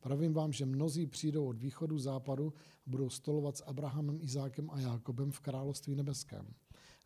Pravím 0.00 0.32
vám, 0.32 0.52
že 0.52 0.66
mnozí 0.66 1.06
přijdou 1.06 1.48
od 1.48 1.58
východu, 1.58 1.98
západu 1.98 2.52
a 2.86 2.90
budou 2.90 3.10
stolovat 3.10 3.56
s 3.56 3.64
Abrahamem, 3.64 4.18
Izákem 4.22 4.70
a 4.70 4.80
Jákobem 4.80 5.30
v 5.30 5.40
království 5.40 5.94
nebeském. 5.94 6.54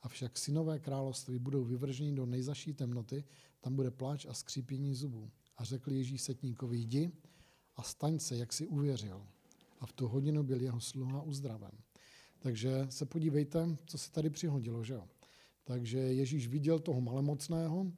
Avšak 0.02 0.38
synové 0.38 0.78
království 0.78 1.38
budou 1.38 1.64
vyvrženi 1.64 2.12
do 2.12 2.26
nejzaší 2.26 2.74
temnoty, 2.74 3.24
tam 3.60 3.76
bude 3.76 3.90
pláč 3.90 4.26
a 4.26 4.34
skřípění 4.34 4.94
zubů. 4.94 5.30
A 5.56 5.64
řekl 5.64 5.92
Ježíš 5.92 6.22
setníkovi, 6.22 6.78
jdi 6.78 7.12
a 7.76 7.82
staň 7.82 8.18
se, 8.18 8.36
jak 8.36 8.52
si 8.52 8.66
uvěřil. 8.66 9.26
A 9.80 9.86
v 9.86 9.92
tu 9.92 10.08
hodinu 10.08 10.42
byl 10.42 10.60
jeho 10.60 10.80
sluha 10.80 11.22
uzdraven. 11.22 11.72
Takže 12.38 12.86
se 12.90 13.06
podívejte, 13.06 13.76
co 13.86 13.98
se 13.98 14.12
tady 14.12 14.30
přihodilo, 14.30 14.84
že 14.84 14.94
jo? 14.94 15.08
Takže 15.64 15.98
Ježíš 15.98 16.48
viděl 16.48 16.78
toho 16.78 17.00
malemocného, 17.00 17.92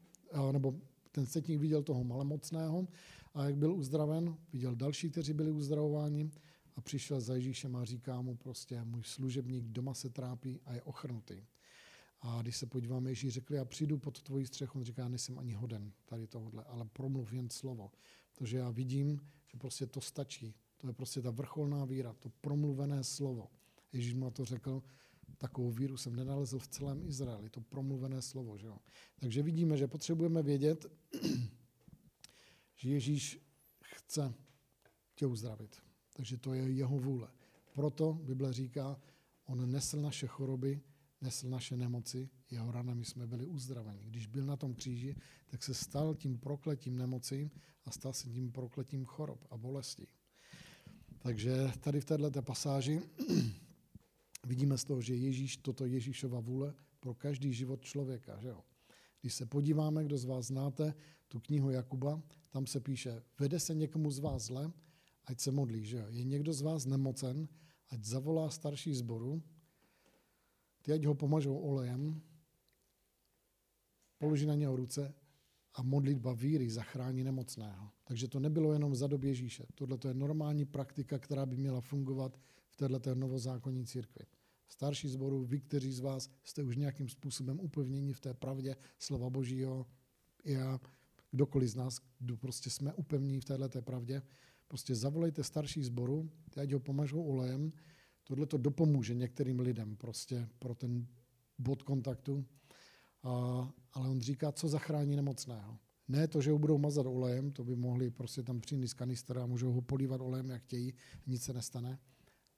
nebo 0.52 0.74
ten 1.12 1.26
setník 1.26 1.60
viděl 1.60 1.82
toho 1.82 2.04
malemocného 2.04 2.88
a 3.34 3.44
jak 3.44 3.56
byl 3.56 3.72
uzdraven, 3.74 4.36
viděl 4.52 4.74
další, 4.74 5.10
kteří 5.10 5.32
byli 5.32 5.50
uzdravováni 5.50 6.30
a 6.76 6.80
přišel 6.80 7.20
za 7.20 7.34
Ježíšem 7.34 7.76
a 7.76 7.84
říká 7.84 8.20
mu 8.20 8.36
prostě, 8.36 8.84
můj 8.84 9.02
služebník 9.04 9.64
doma 9.64 9.94
se 9.94 10.10
trápí 10.10 10.60
a 10.66 10.74
je 10.74 10.82
ochrnutý. 10.82 11.44
A 12.20 12.42
když 12.42 12.56
se 12.56 12.66
podíváme, 12.66 13.10
Ježíš 13.10 13.34
řekl, 13.34 13.54
já 13.54 13.64
přijdu 13.64 13.98
pod 13.98 14.22
tvoji 14.22 14.46
střechu, 14.46 14.78
on 14.78 14.84
říká, 14.84 15.02
já 15.02 15.08
nejsem 15.08 15.38
ani 15.38 15.52
hoden 15.52 15.92
tady 16.04 16.26
tohle, 16.26 16.64
ale 16.64 16.84
promluv 16.84 17.32
jen 17.32 17.50
slovo. 17.50 17.90
Protože 18.34 18.56
já 18.56 18.70
vidím, 18.70 19.20
že 19.46 19.58
prostě 19.58 19.86
to 19.86 20.00
stačí. 20.00 20.54
To 20.76 20.86
je 20.86 20.92
prostě 20.92 21.22
ta 21.22 21.30
vrcholná 21.30 21.84
víra, 21.84 22.12
to 22.12 22.28
promluvené 22.28 23.04
slovo. 23.04 23.50
Ježíš 23.92 24.14
mu 24.14 24.30
to 24.30 24.44
řekl, 24.44 24.82
takovou 25.38 25.70
víru 25.70 25.96
jsem 25.96 26.16
nenalezl 26.16 26.58
v 26.58 26.68
celém 26.68 27.08
Izraeli, 27.08 27.50
to 27.50 27.60
promluvené 27.60 28.22
slovo. 28.22 28.58
Že 28.58 28.66
jo? 28.66 28.78
Takže 29.20 29.42
vidíme, 29.42 29.76
že 29.76 29.88
potřebujeme 29.88 30.42
vědět, 30.42 30.86
že 32.76 32.90
Ježíš 32.90 33.40
chce 33.82 34.34
tě 35.14 35.26
uzdravit. 35.26 35.82
Takže 36.12 36.36
to 36.36 36.54
je 36.54 36.72
jeho 36.72 36.98
vůle. 36.98 37.28
Proto 37.72 38.12
Bible 38.12 38.52
říká, 38.52 39.00
on 39.44 39.70
nesl 39.70 40.00
naše 40.00 40.26
choroby, 40.26 40.80
nesl 41.20 41.48
naše 41.48 41.76
nemoci, 41.76 42.28
jeho 42.50 42.72
ranami 42.72 43.04
jsme 43.04 43.26
byli 43.26 43.46
uzdraveni. 43.46 44.04
Když 44.04 44.26
byl 44.26 44.46
na 44.46 44.56
tom 44.56 44.74
kříži, 44.74 45.16
tak 45.46 45.62
se 45.62 45.74
stal 45.74 46.14
tím 46.14 46.38
prokletím 46.38 46.98
nemocí 46.98 47.50
a 47.84 47.90
stal 47.90 48.12
se 48.12 48.30
tím 48.30 48.52
prokletím 48.52 49.04
chorob 49.04 49.46
a 49.50 49.56
bolestí. 49.56 50.06
Takže 51.18 51.72
tady 51.80 52.00
v 52.00 52.04
této 52.04 52.42
pasáži 52.42 53.00
vidíme 54.46 54.78
z 54.78 54.84
toho, 54.84 55.00
že 55.00 55.14
Ježíš, 55.14 55.56
toto 55.56 55.86
Ježíšova 55.86 56.40
vůle 56.40 56.74
pro 57.00 57.14
každý 57.14 57.52
život 57.52 57.82
člověka. 57.82 58.40
Že 58.40 58.48
jo? 58.48 58.64
Když 59.20 59.34
se 59.34 59.46
podíváme, 59.46 60.04
kdo 60.04 60.18
z 60.18 60.24
vás 60.24 60.46
znáte 60.46 60.94
tu 61.28 61.40
knihu 61.40 61.70
Jakuba, 61.70 62.22
tam 62.50 62.66
se 62.66 62.80
píše, 62.80 63.22
vede 63.40 63.60
se 63.60 63.74
někomu 63.74 64.10
z 64.10 64.18
vás 64.18 64.42
zle, 64.42 64.72
ať 65.24 65.40
se 65.40 65.50
modlí. 65.50 65.84
Že 65.84 65.96
jo? 65.96 66.06
Je 66.08 66.24
někdo 66.24 66.52
z 66.52 66.62
vás 66.62 66.86
nemocen, 66.86 67.48
ať 67.88 68.04
zavolá 68.04 68.50
starší 68.50 68.94
zboru, 68.94 69.42
ať 70.94 71.04
ho 71.04 71.14
pomažou 71.14 71.56
olejem, 71.56 72.22
položí 74.18 74.46
na 74.46 74.54
něho 74.54 74.76
ruce 74.76 75.14
a 75.74 75.82
modlitba 75.82 76.32
víry 76.32 76.70
zachrání 76.70 77.24
nemocného. 77.24 77.90
Takže 78.04 78.28
to 78.28 78.40
nebylo 78.40 78.72
jenom 78.72 78.94
za 78.94 79.06
doby 79.06 79.28
Ježíše. 79.28 79.66
Tohle 79.74 79.98
je 80.08 80.14
normální 80.14 80.64
praktika, 80.64 81.18
která 81.18 81.46
by 81.46 81.56
měla 81.56 81.80
fungovat 81.80 82.40
v 82.68 82.76
této 82.76 83.14
novozákonní 83.14 83.86
církvi. 83.86 84.24
Starší 84.68 85.08
zboru, 85.08 85.44
vy, 85.44 85.60
kteří 85.60 85.92
z 85.92 86.00
vás 86.00 86.30
jste 86.44 86.62
už 86.62 86.76
nějakým 86.76 87.08
způsobem 87.08 87.60
upevněni 87.60 88.12
v 88.12 88.20
té 88.20 88.34
pravdě 88.34 88.76
slova 88.98 89.30
Božího, 89.30 89.86
já, 90.44 90.80
kdokoliv 91.30 91.68
z 91.68 91.74
nás, 91.74 92.00
kdo 92.18 92.36
prostě 92.36 92.70
jsme 92.70 92.92
upevněni 92.92 93.40
v 93.40 93.44
této 93.44 93.82
pravdě, 93.82 94.22
prostě 94.68 94.94
zavolejte 94.94 95.44
starší 95.44 95.82
zboru, 95.82 96.30
ať 96.56 96.72
ho 96.72 96.80
pomažou 96.80 97.22
olejem, 97.22 97.72
Tohle 98.28 98.46
to 98.46 98.58
dopomůže 98.58 99.14
některým 99.14 99.60
lidem 99.60 99.96
prostě 99.96 100.48
pro 100.58 100.74
ten 100.74 101.06
bod 101.58 101.82
kontaktu. 101.82 102.44
A, 103.22 103.30
ale 103.92 104.08
on 104.08 104.20
říká, 104.20 104.52
co 104.52 104.68
zachrání 104.68 105.16
nemocného. 105.16 105.78
Ne 106.08 106.28
to, 106.28 106.40
že 106.40 106.50
ho 106.50 106.58
budou 106.58 106.78
mazat 106.78 107.06
olejem, 107.06 107.52
to 107.52 107.64
by 107.64 107.76
mohli 107.76 108.10
prostě 108.10 108.42
tam 108.42 108.60
přinést 108.60 108.94
kanister 108.94 109.38
a 109.38 109.46
můžou 109.46 109.72
ho 109.72 109.80
polívat 109.80 110.20
olejem, 110.20 110.50
jak 110.50 110.62
chtějí, 110.62 110.94
nic 111.26 111.42
se 111.42 111.52
nestane. 111.52 111.98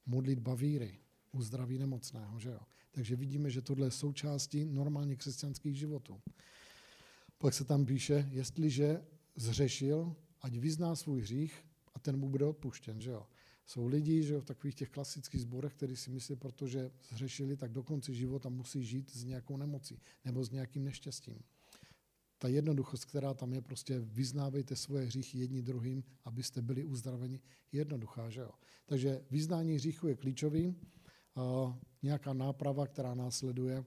Modlitba 0.06 0.54
víry, 0.54 0.98
uzdraví 1.32 1.78
nemocného. 1.78 2.40
Že 2.40 2.48
jo? 2.48 2.60
Takže 2.90 3.16
vidíme, 3.16 3.50
že 3.50 3.62
tohle 3.62 3.86
je 3.86 3.90
součástí 3.90 4.64
normálně 4.64 5.16
křesťanských 5.16 5.78
životů. 5.78 6.20
Pak 7.38 7.54
se 7.54 7.64
tam 7.64 7.86
píše, 7.86 8.28
jestliže 8.30 9.02
zřešil, 9.36 10.16
ať 10.40 10.56
vyzná 10.56 10.96
svůj 10.96 11.20
hřích 11.20 11.64
a 11.94 11.98
ten 11.98 12.16
mu 12.16 12.28
bude 12.28 12.44
odpuštěn. 12.44 13.00
Že 13.00 13.10
jo? 13.10 13.26
Jsou 13.70 13.86
lidi, 13.86 14.22
že 14.22 14.40
v 14.40 14.44
takových 14.44 14.74
těch 14.74 14.90
klasických 14.90 15.42
sborech, 15.42 15.74
kteří 15.74 15.96
si 15.96 16.10
myslí, 16.10 16.36
protože 16.36 16.90
zřešili, 17.10 17.56
tak 17.56 17.72
do 17.72 17.82
konce 17.82 18.14
života 18.14 18.48
musí 18.48 18.84
žít 18.84 19.10
s 19.10 19.24
nějakou 19.24 19.56
nemocí 19.56 20.00
nebo 20.24 20.44
s 20.44 20.50
nějakým 20.50 20.84
neštěstím. 20.84 21.38
Ta 22.38 22.48
jednoduchost, 22.48 23.04
která 23.04 23.34
tam 23.34 23.52
je, 23.52 23.60
prostě 23.60 24.00
vyznávejte 24.00 24.76
svoje 24.76 25.06
hříchy 25.06 25.38
jedni 25.38 25.62
druhým, 25.62 26.04
abyste 26.24 26.62
byli 26.62 26.84
uzdraveni, 26.84 27.40
jednoduchá, 27.72 28.30
že 28.30 28.40
jo. 28.40 28.50
Takže 28.86 29.24
vyznání 29.30 29.74
hříchu 29.74 30.08
je 30.08 30.16
klíčový, 30.16 30.74
a 31.36 31.78
nějaká 32.02 32.32
náprava, 32.32 32.86
která 32.86 33.14
následuje, 33.14 33.84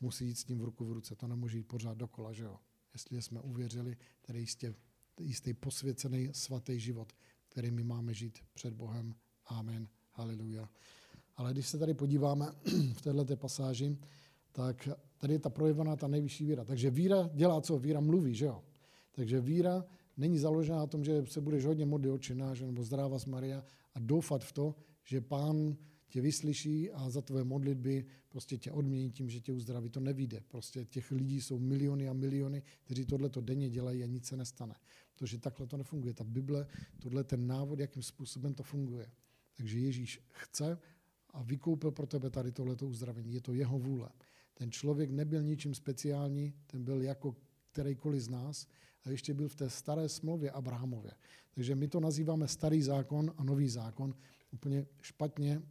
musí 0.00 0.26
jít 0.26 0.38
s 0.38 0.44
tím 0.44 0.58
v 0.58 0.64
ruku 0.64 0.84
v 0.84 0.92
ruce. 0.92 1.16
To 1.16 1.26
nemůže 1.26 1.58
jít 1.58 1.68
pořád 1.68 1.98
dokola, 1.98 2.32
že 2.32 2.44
jo. 2.44 2.56
Jestli 2.92 3.22
jsme 3.22 3.40
uvěřili, 3.40 3.96
tedy 4.20 4.40
jistě, 4.40 4.74
jistý 5.20 5.54
posvěcený 5.54 6.28
svatý 6.32 6.80
život, 6.80 7.12
který 7.58 7.70
my 7.70 7.84
máme 7.84 8.14
žít 8.14 8.38
před 8.54 8.74
Bohem. 8.74 9.14
Amen. 9.46 9.88
Haleluja. 10.12 10.68
Ale 11.36 11.52
když 11.52 11.68
se 11.68 11.78
tady 11.78 11.94
podíváme 11.94 12.46
v 12.94 13.02
této 13.02 13.36
pasáži, 13.36 13.98
tak 14.52 14.88
tady 15.18 15.32
je 15.34 15.38
ta 15.38 15.50
projevaná 15.50 15.96
ta 15.96 16.08
nejvyšší 16.08 16.44
víra. 16.44 16.64
Takže 16.64 16.90
víra 16.90 17.30
dělá 17.34 17.60
co? 17.60 17.78
Víra 17.78 18.00
mluví, 18.00 18.34
že 18.34 18.44
jo? 18.44 18.62
Takže 19.12 19.40
víra 19.40 19.84
není 20.16 20.38
založena 20.38 20.78
na 20.78 20.86
tom, 20.86 21.04
že 21.04 21.26
se 21.26 21.40
budeš 21.40 21.64
hodně 21.64 21.86
modlit 21.86 22.12
očináš 22.12 22.60
nebo 22.60 22.82
zdráva 22.82 23.18
z 23.18 23.24
Maria 23.24 23.64
a 23.94 24.00
doufat 24.00 24.44
v 24.44 24.52
to, 24.52 24.74
že 25.04 25.20
pán 25.20 25.76
tě 26.08 26.20
vyslyší 26.20 26.90
a 26.90 27.10
za 27.10 27.22
tvoje 27.22 27.44
modlitby 27.44 28.04
prostě 28.28 28.58
tě 28.58 28.72
odmění 28.72 29.10
tím, 29.10 29.30
že 29.30 29.40
tě 29.40 29.52
uzdraví. 29.52 29.90
To 29.90 30.00
nevíde. 30.00 30.40
Prostě 30.48 30.84
těch 30.84 31.10
lidí 31.10 31.40
jsou 31.40 31.58
miliony 31.58 32.08
a 32.08 32.12
miliony, 32.12 32.62
kteří 32.84 33.04
tohle 33.04 33.28
to 33.28 33.40
denně 33.40 33.70
dělají 33.70 34.02
a 34.02 34.06
nic 34.06 34.26
se 34.26 34.36
nestane. 34.36 34.74
Protože 35.18 35.38
takhle 35.38 35.66
to 35.66 35.76
nefunguje. 35.76 36.14
Ta 36.14 36.24
Bible, 36.24 36.66
tohle 36.98 37.24
ten 37.24 37.46
návod, 37.46 37.78
jakým 37.78 38.02
způsobem 38.02 38.54
to 38.54 38.62
funguje. 38.62 39.10
Takže 39.56 39.78
Ježíš 39.78 40.20
chce 40.28 40.78
a 41.30 41.42
vykoupil 41.42 41.90
pro 41.90 42.06
tebe 42.06 42.30
tady 42.30 42.52
tohleto 42.52 42.86
uzdravení. 42.86 43.34
Je 43.34 43.40
to 43.40 43.54
jeho 43.54 43.78
vůle. 43.78 44.08
Ten 44.54 44.70
člověk 44.70 45.10
nebyl 45.10 45.42
ničím 45.42 45.74
speciální, 45.74 46.54
ten 46.66 46.84
byl 46.84 47.02
jako 47.02 47.36
kterýkoliv 47.72 48.22
z 48.22 48.28
nás 48.28 48.66
a 49.04 49.10
ještě 49.10 49.34
byl 49.34 49.48
v 49.48 49.54
té 49.54 49.70
staré 49.70 50.08
smlouvě 50.08 50.50
Abrahamově. 50.50 51.12
Takže 51.54 51.74
my 51.74 51.88
to 51.88 52.00
nazýváme 52.00 52.48
starý 52.48 52.82
zákon 52.82 53.34
a 53.36 53.44
nový 53.44 53.68
zákon 53.68 54.14
úplně 54.50 54.86
špatně 55.02 55.62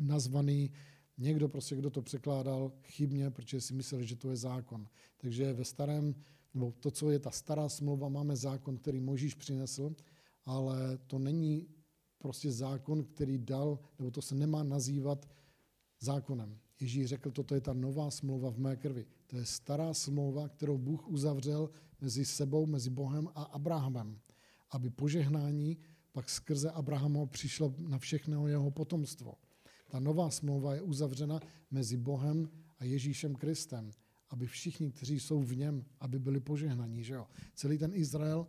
nazvaný 0.00 0.70
někdo 1.18 1.48
prostě, 1.48 1.76
kdo 1.76 1.90
to 1.90 2.02
překládal 2.02 2.72
chybně, 2.82 3.30
protože 3.30 3.60
si 3.60 3.74
mysleli, 3.74 4.06
že 4.06 4.16
to 4.16 4.30
je 4.30 4.36
zákon. 4.36 4.88
Takže 5.16 5.52
ve 5.52 5.64
starém, 5.64 6.14
nebo 6.58 6.72
to, 6.80 6.90
co 6.90 7.10
je 7.10 7.18
ta 7.18 7.30
stará 7.30 7.68
smlouva, 7.68 8.08
máme 8.08 8.36
zákon, 8.36 8.76
který 8.76 9.00
Možíš 9.00 9.34
přinesl, 9.34 9.94
ale 10.44 10.98
to 11.06 11.18
není 11.18 11.66
prostě 12.18 12.52
zákon, 12.52 13.04
který 13.04 13.38
dal, 13.38 13.78
nebo 13.98 14.10
to 14.10 14.22
se 14.22 14.34
nemá 14.34 14.62
nazývat 14.62 15.28
zákonem. 16.00 16.58
Ježíš 16.80 17.06
řekl, 17.06 17.30
toto 17.30 17.54
je 17.54 17.60
ta 17.60 17.72
nová 17.72 18.10
smlouva 18.10 18.50
v 18.50 18.58
mé 18.58 18.76
krvi. 18.76 19.06
To 19.26 19.36
je 19.36 19.44
stará 19.44 19.94
smlouva, 19.94 20.48
kterou 20.48 20.78
Bůh 20.78 21.08
uzavřel 21.08 21.70
mezi 22.00 22.24
sebou, 22.24 22.66
mezi 22.66 22.90
Bohem 22.90 23.28
a 23.34 23.42
Abrahamem, 23.42 24.18
aby 24.70 24.90
požehnání 24.90 25.78
pak 26.12 26.30
skrze 26.30 26.70
Abrahama 26.70 27.26
přišlo 27.26 27.74
na 27.78 27.98
všechno 27.98 28.48
jeho 28.48 28.70
potomstvo. 28.70 29.34
Ta 29.88 30.00
nová 30.00 30.30
smlouva 30.30 30.74
je 30.74 30.82
uzavřena 30.82 31.40
mezi 31.70 31.96
Bohem 31.96 32.50
a 32.78 32.84
Ježíšem 32.84 33.34
Kristem, 33.34 33.90
aby 34.30 34.46
všichni, 34.46 34.90
kteří 34.90 35.20
jsou 35.20 35.42
v 35.42 35.56
něm, 35.56 35.84
aby 36.00 36.18
byli 36.18 36.40
požehnaní. 36.40 37.04
Že 37.04 37.14
jo? 37.14 37.26
Celý 37.54 37.78
ten 37.78 37.90
Izrael, 37.94 38.46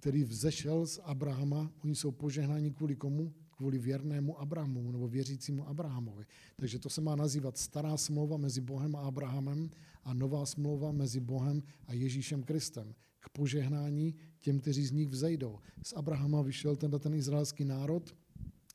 který 0.00 0.24
vzešel 0.24 0.86
z 0.86 0.98
Abrahama, 0.98 1.72
oni 1.84 1.94
jsou 1.94 2.10
požehnáni 2.10 2.70
kvůli 2.70 2.96
komu? 2.96 3.34
Kvůli 3.56 3.78
věrnému 3.78 4.40
Abrahamu 4.40 4.92
nebo 4.92 5.08
věřícímu 5.08 5.68
Abrahamovi. 5.68 6.24
Takže 6.56 6.78
to 6.78 6.90
se 6.90 7.00
má 7.00 7.16
nazývat 7.16 7.58
stará 7.58 7.96
smlouva 7.96 8.36
mezi 8.36 8.60
Bohem 8.60 8.96
a 8.96 9.00
Abrahamem 9.00 9.70
a 10.04 10.14
nová 10.14 10.46
smlouva 10.46 10.92
mezi 10.92 11.20
Bohem 11.20 11.62
a 11.86 11.92
Ježíšem 11.92 12.42
Kristem. 12.42 12.94
K 13.20 13.28
požehnání 13.28 14.14
těm, 14.40 14.58
kteří 14.58 14.86
z 14.86 14.92
nich 14.92 15.08
vzejdou. 15.08 15.58
Z 15.82 15.92
Abrahama 15.92 16.42
vyšel 16.42 16.76
tenhle 16.76 16.98
ten 16.98 17.14
izraelský 17.14 17.64
národ, 17.64 18.14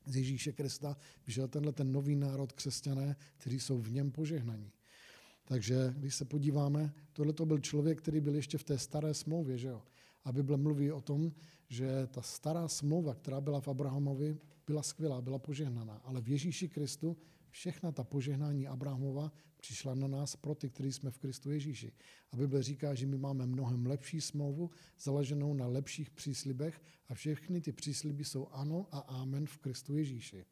z 0.05 0.15
Ježíše 0.15 0.51
Krista 0.51 0.97
vyšel 1.27 1.47
tenhle 1.47 1.73
ten 1.73 1.91
nový 1.91 2.15
národ 2.15 2.51
křesťané, 2.51 3.15
kteří 3.37 3.59
jsou 3.59 3.81
v 3.81 3.91
něm 3.91 4.11
požehnaní. 4.11 4.71
Takže 5.47 5.93
když 5.97 6.15
se 6.15 6.25
podíváme, 6.25 6.93
tohle 7.13 7.33
to 7.33 7.45
byl 7.45 7.59
člověk, 7.59 7.97
který 7.97 8.19
byl 8.19 8.35
ještě 8.35 8.57
v 8.57 8.63
té 8.63 8.77
staré 8.77 9.13
smlouvě, 9.13 9.57
že 9.57 9.67
jo? 9.67 9.83
A 10.23 10.31
Bible 10.31 10.57
mluví 10.57 10.91
o 10.91 11.01
tom, 11.01 11.31
že 11.69 12.07
ta 12.07 12.21
stará 12.21 12.67
smlouva, 12.67 13.15
která 13.15 13.41
byla 13.41 13.61
v 13.61 13.67
Abrahamovi, 13.67 14.37
byla 14.65 14.83
skvělá, 14.83 15.21
byla 15.21 15.39
požehnaná. 15.39 15.93
Ale 15.93 16.21
v 16.21 16.29
Ježíši 16.29 16.69
Kristu 16.69 17.17
všechna 17.49 17.91
ta 17.91 18.03
požehnání 18.03 18.67
Abrahamova 18.67 19.31
přišla 19.57 19.95
na 19.95 20.07
nás 20.07 20.35
pro 20.35 20.55
ty, 20.55 20.69
kteří 20.69 20.91
jsme 20.91 21.11
v 21.11 21.17
Kristu 21.17 21.51
Ježíši. 21.51 21.91
A 22.31 22.37
Bible 22.37 22.63
říká, 22.63 22.93
že 22.93 23.05
my 23.05 23.17
máme 23.17 23.45
mnohem 23.45 23.85
lepší 23.85 24.21
smlouvu, 24.21 24.69
založenou 24.99 25.53
na 25.53 25.67
lepších 25.67 26.09
příslibech 26.09 26.81
a 27.07 27.13
všechny 27.13 27.61
ty 27.61 27.71
přísliby 27.71 28.25
jsou 28.25 28.47
ano 28.47 28.87
a 28.91 28.99
amen 28.99 29.45
v 29.45 29.57
Kristu 29.57 29.95
Ježíši. 29.95 30.45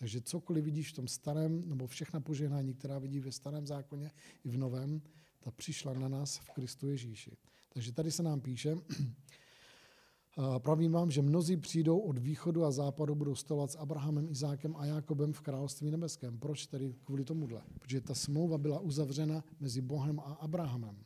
Takže 0.00 0.20
cokoliv 0.20 0.64
vidíš 0.64 0.92
v 0.92 0.96
tom 0.96 1.08
starém, 1.08 1.68
nebo 1.68 1.86
všechna 1.86 2.20
požehnání, 2.20 2.74
která 2.74 2.98
vidí 2.98 3.20
ve 3.20 3.32
starém 3.32 3.66
zákoně 3.66 4.10
i 4.44 4.48
v 4.48 4.58
novém, 4.58 5.02
ta 5.40 5.50
přišla 5.50 5.94
na 5.94 6.08
nás 6.08 6.36
v 6.36 6.50
Kristu 6.50 6.88
Ježíši. 6.88 7.36
Takže 7.68 7.92
tady 7.92 8.10
se 8.10 8.22
nám 8.22 8.40
píše, 8.40 8.76
Pravím 10.58 10.92
vám, 10.92 11.10
že 11.10 11.22
mnozí 11.22 11.56
přijdou 11.56 11.98
od 11.98 12.18
východu 12.18 12.64
a 12.64 12.70
západu, 12.70 13.14
budou 13.14 13.34
stolovat 13.34 13.70
s 13.70 13.78
Abrahamem, 13.78 14.28
Izákem 14.30 14.76
a 14.76 14.86
Jakobem 14.86 15.32
v 15.32 15.40
království 15.40 15.90
nebeském. 15.90 16.38
Proč 16.38 16.66
tedy 16.66 16.94
kvůli 17.04 17.24
tomuhle? 17.24 17.62
Protože 17.78 18.00
ta 18.00 18.14
smlouva 18.14 18.58
byla 18.58 18.80
uzavřena 18.80 19.44
mezi 19.60 19.80
Bohem 19.80 20.20
a 20.20 20.22
Abrahamem. 20.22 20.96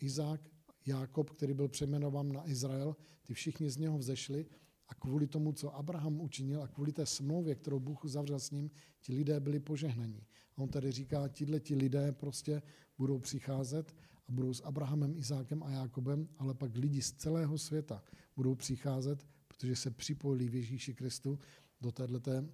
Izák, 0.00 0.40
Jákob, 0.86 1.30
který 1.30 1.54
byl 1.54 1.68
přejmenován 1.68 2.32
na 2.32 2.50
Izrael, 2.50 2.96
ty 3.22 3.34
všichni 3.34 3.70
z 3.70 3.76
něho 3.76 3.98
vzešli 3.98 4.46
a 4.88 4.94
kvůli 4.94 5.26
tomu, 5.26 5.52
co 5.52 5.74
Abraham 5.74 6.20
učinil 6.20 6.62
a 6.62 6.68
kvůli 6.68 6.92
té 6.92 7.06
smlouvě, 7.06 7.54
kterou 7.54 7.80
Bůh 7.80 8.04
uzavřel 8.04 8.40
s 8.40 8.50
ním, 8.50 8.70
ti 9.00 9.12
lidé 9.12 9.40
byli 9.40 9.60
požehnaní. 9.60 10.26
A 10.56 10.62
on 10.62 10.68
tady 10.68 10.92
říká, 10.92 11.28
tihle 11.28 11.60
ti 11.60 11.74
lidé 11.74 12.12
prostě 12.12 12.62
budou 12.98 13.18
přicházet 13.18 13.94
a 14.28 14.32
budou 14.32 14.54
s 14.54 14.64
Abrahamem, 14.64 15.16
Izákem 15.16 15.62
a 15.62 15.70
Jákobem, 15.70 16.28
ale 16.38 16.54
pak 16.54 16.76
lidi 16.76 17.02
z 17.02 17.12
celého 17.12 17.58
světa 17.58 18.02
budou 18.36 18.54
přicházet, 18.54 19.26
protože 19.48 19.76
se 19.76 19.90
připojili 19.90 20.48
v 20.48 20.54
Ježíši 20.54 20.94
Kristu 20.94 21.38
do, 21.80 21.92
téhleté, 21.92 22.48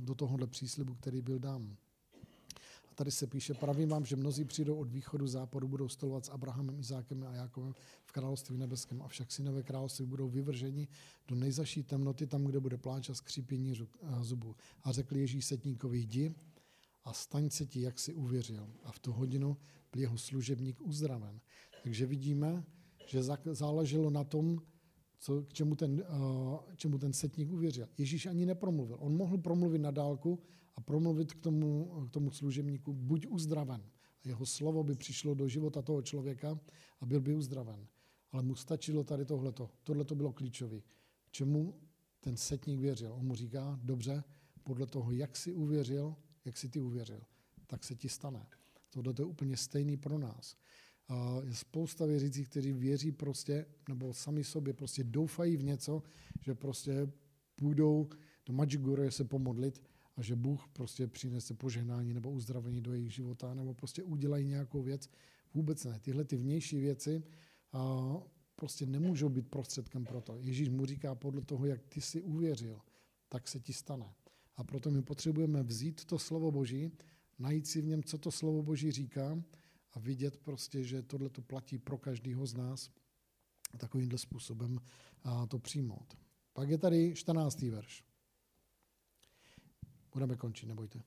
do 0.00 0.14
tohohle 0.14 0.46
příslibu, 0.46 0.94
který 0.94 1.20
byl 1.20 1.38
dán. 1.38 1.76
Tady 2.98 3.10
se 3.10 3.26
píše, 3.26 3.54
pravím 3.54 3.88
vám, 3.88 4.04
že 4.04 4.16
mnozí 4.16 4.44
přijdou 4.44 4.76
od 4.76 4.90
východu, 4.90 5.26
západu, 5.26 5.68
budou 5.68 5.88
stolovat 5.88 6.24
s 6.24 6.28
Abrahamem, 6.28 6.80
Izákem 6.80 7.24
a 7.24 7.34
Jákovem 7.34 7.74
v 8.04 8.12
království 8.12 8.58
nebeském, 8.58 9.02
avšak 9.02 9.32
synové 9.32 9.62
království 9.62 10.06
budou 10.06 10.28
vyvrženi 10.28 10.88
do 11.28 11.34
nejzaší 11.34 11.82
temnoty, 11.82 12.26
tam, 12.26 12.44
kde 12.44 12.60
bude 12.60 12.76
pláč 12.76 13.10
a 13.10 13.14
skřípění 13.14 13.74
zubů. 14.20 14.56
A 14.84 14.92
řekl 14.92 15.16
Ježíš 15.16 15.44
setníkovi, 15.44 15.98
jdi 15.98 16.34
a 17.04 17.12
staň 17.12 17.50
se 17.50 17.66
ti, 17.66 17.80
jak 17.80 17.98
si 17.98 18.14
uvěřil. 18.14 18.68
A 18.84 18.92
v 18.92 18.98
tu 18.98 19.12
hodinu 19.12 19.56
byl 19.92 20.00
jeho 20.00 20.18
služebník 20.18 20.80
uzdraven. 20.80 21.40
Takže 21.82 22.06
vidíme, 22.06 22.64
že 23.06 23.22
záleželo 23.52 24.10
na 24.10 24.24
tom, 24.24 24.62
co, 25.18 25.42
k 25.42 25.52
čemu 25.52 25.76
ten, 25.76 26.04
uh, 26.10 26.58
čemu 26.76 26.98
ten 26.98 27.12
setník 27.12 27.50
uvěřil. 27.50 27.88
Ježíš 27.98 28.26
ani 28.26 28.46
nepromluvil. 28.46 28.96
On 29.00 29.16
mohl 29.16 29.38
promluvit 29.38 29.78
na 29.78 29.90
dálku 29.90 30.38
a 30.78 30.80
promluvit 30.80 31.32
k 31.32 31.40
tomu, 31.40 31.90
k 32.08 32.10
tomu 32.10 32.30
služebníku, 32.30 32.92
buď 32.92 33.26
uzdraven. 33.26 33.82
Jeho 34.24 34.46
slovo 34.46 34.84
by 34.84 34.94
přišlo 34.94 35.34
do 35.34 35.48
života 35.48 35.82
toho 35.82 36.02
člověka 36.02 36.60
a 37.00 37.06
byl 37.06 37.20
by 37.20 37.34
uzdraven. 37.34 37.86
Ale 38.32 38.42
mu 38.42 38.54
stačilo 38.54 39.04
tady 39.04 39.24
tohleto. 39.24 39.70
Tohle 39.82 40.04
to 40.04 40.14
bylo 40.14 40.32
klíčové. 40.32 40.80
Čemu 41.30 41.80
ten 42.20 42.36
setník 42.36 42.80
věřil? 42.80 43.12
On 43.12 43.26
mu 43.26 43.34
říká, 43.34 43.80
dobře, 43.82 44.24
podle 44.62 44.86
toho, 44.86 45.12
jak 45.12 45.36
jsi 45.36 45.52
uvěřil, 45.52 46.16
jak 46.44 46.56
jsi 46.56 46.68
ty 46.68 46.80
uvěřil, 46.80 47.20
tak 47.66 47.84
se 47.84 47.94
ti 47.94 48.08
stane. 48.08 48.46
Tohle 48.90 49.14
je 49.18 49.24
úplně 49.24 49.56
stejný 49.56 49.96
pro 49.96 50.18
nás. 50.18 50.56
Je 51.42 51.54
spousta 51.54 52.06
věřících, 52.06 52.48
kteří 52.48 52.72
věří 52.72 53.12
prostě, 53.12 53.66
nebo 53.88 54.14
sami 54.14 54.44
sobě 54.44 54.74
prostě 54.74 55.04
doufají 55.04 55.56
v 55.56 55.64
něco, 55.64 56.02
že 56.40 56.54
prostě 56.54 57.12
půjdou 57.56 58.08
do 58.46 58.52
Madžigure 58.52 59.10
se 59.10 59.24
pomodlit 59.24 59.82
a 60.18 60.22
že 60.22 60.36
Bůh 60.36 60.68
prostě 60.72 61.06
přinese 61.06 61.54
požehnání 61.54 62.14
nebo 62.14 62.30
uzdravení 62.30 62.80
do 62.80 62.92
jejich 62.92 63.14
života, 63.14 63.54
nebo 63.54 63.74
prostě 63.74 64.02
udělají 64.02 64.46
nějakou 64.46 64.82
věc. 64.82 65.10
Vůbec 65.54 65.84
ne. 65.84 66.00
Tyhle 66.00 66.24
ty 66.24 66.36
vnější 66.36 66.80
věci 66.80 67.22
a 67.72 68.12
prostě 68.56 68.86
nemůžou 68.86 69.28
být 69.28 69.48
prostředkem 69.48 70.04
pro 70.04 70.20
to. 70.20 70.36
Ježíš 70.38 70.68
mu 70.68 70.86
říká 70.86 71.14
podle 71.14 71.42
toho, 71.42 71.66
jak 71.66 71.86
ty 71.86 72.00
si 72.00 72.22
uvěřil, 72.22 72.80
tak 73.28 73.48
se 73.48 73.60
ti 73.60 73.72
stane. 73.72 74.14
A 74.56 74.64
proto 74.64 74.90
my 74.90 75.02
potřebujeme 75.02 75.62
vzít 75.62 76.04
to 76.04 76.18
slovo 76.18 76.50
Boží, 76.50 76.90
najít 77.38 77.66
si 77.66 77.80
v 77.80 77.86
něm, 77.86 78.02
co 78.02 78.18
to 78.18 78.30
slovo 78.30 78.62
Boží 78.62 78.92
říká 78.92 79.42
a 79.92 79.98
vidět 79.98 80.36
prostě, 80.36 80.84
že 80.84 81.02
tohle 81.02 81.28
to 81.28 81.42
platí 81.42 81.78
pro 81.78 81.98
každého 81.98 82.46
z 82.46 82.54
nás 82.54 82.90
takovýmhle 83.76 84.18
způsobem 84.18 84.78
to 85.48 85.58
přijmout. 85.58 86.16
Pak 86.52 86.68
je 86.68 86.78
tady 86.78 87.14
14. 87.14 87.62
verš. 87.62 88.07
Budeme 90.12 90.36
končit, 90.36 90.66
nebojte. 90.66 91.02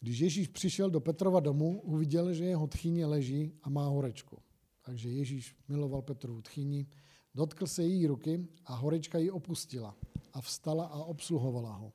Když 0.00 0.18
Ježíš 0.18 0.48
přišel 0.48 0.90
do 0.90 1.00
Petrova 1.00 1.40
domu, 1.40 1.80
uviděl, 1.80 2.32
že 2.32 2.44
jeho 2.44 2.66
tchyně 2.66 3.06
leží 3.06 3.52
a 3.62 3.70
má 3.70 3.86
horečku. 3.86 4.38
Takže 4.82 5.10
Ježíš 5.10 5.56
miloval 5.68 6.02
Petrovu 6.02 6.42
tchyni, 6.42 6.86
dotkl 7.34 7.66
se 7.66 7.82
její 7.82 8.06
ruky 8.06 8.48
a 8.64 8.74
horečka 8.74 9.18
ji 9.18 9.30
opustila 9.30 9.96
a 10.32 10.40
vstala 10.40 10.86
a 10.86 11.04
obsluhovala 11.04 11.72
ho. 11.72 11.92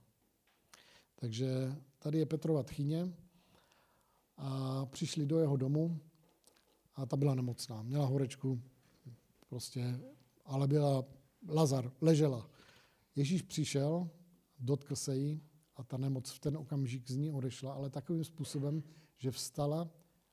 Takže 1.16 1.76
tady 2.00 2.18
je 2.18 2.26
Petrova 2.26 2.64
tchyně 2.64 3.14
a 4.38 4.86
přišli 4.86 5.26
do 5.26 5.40
jeho 5.40 5.58
domu 5.58 6.00
a 6.96 7.06
ta 7.06 7.18
byla 7.18 7.36
nemocná. 7.36 7.82
Měla 7.82 8.06
horečku, 8.06 8.62
prostě, 9.50 10.00
ale 10.46 10.68
byla 10.68 11.06
Lazar, 11.48 11.92
ležela. 12.02 12.50
Ježíš 13.16 13.42
přišel, 13.42 14.10
dotkl 14.60 14.96
se 14.96 15.18
jí 15.18 15.42
a 15.80 15.84
ta 15.84 15.98
nemoc 15.98 16.32
v 16.32 16.40
ten 16.40 16.58
okamžik 16.58 17.10
z 17.10 17.16
ní 17.16 17.32
odešla, 17.32 17.74
ale 17.74 17.90
takovým 17.90 18.24
způsobem, 18.24 18.84
že 19.18 19.32
vstala 19.32 19.90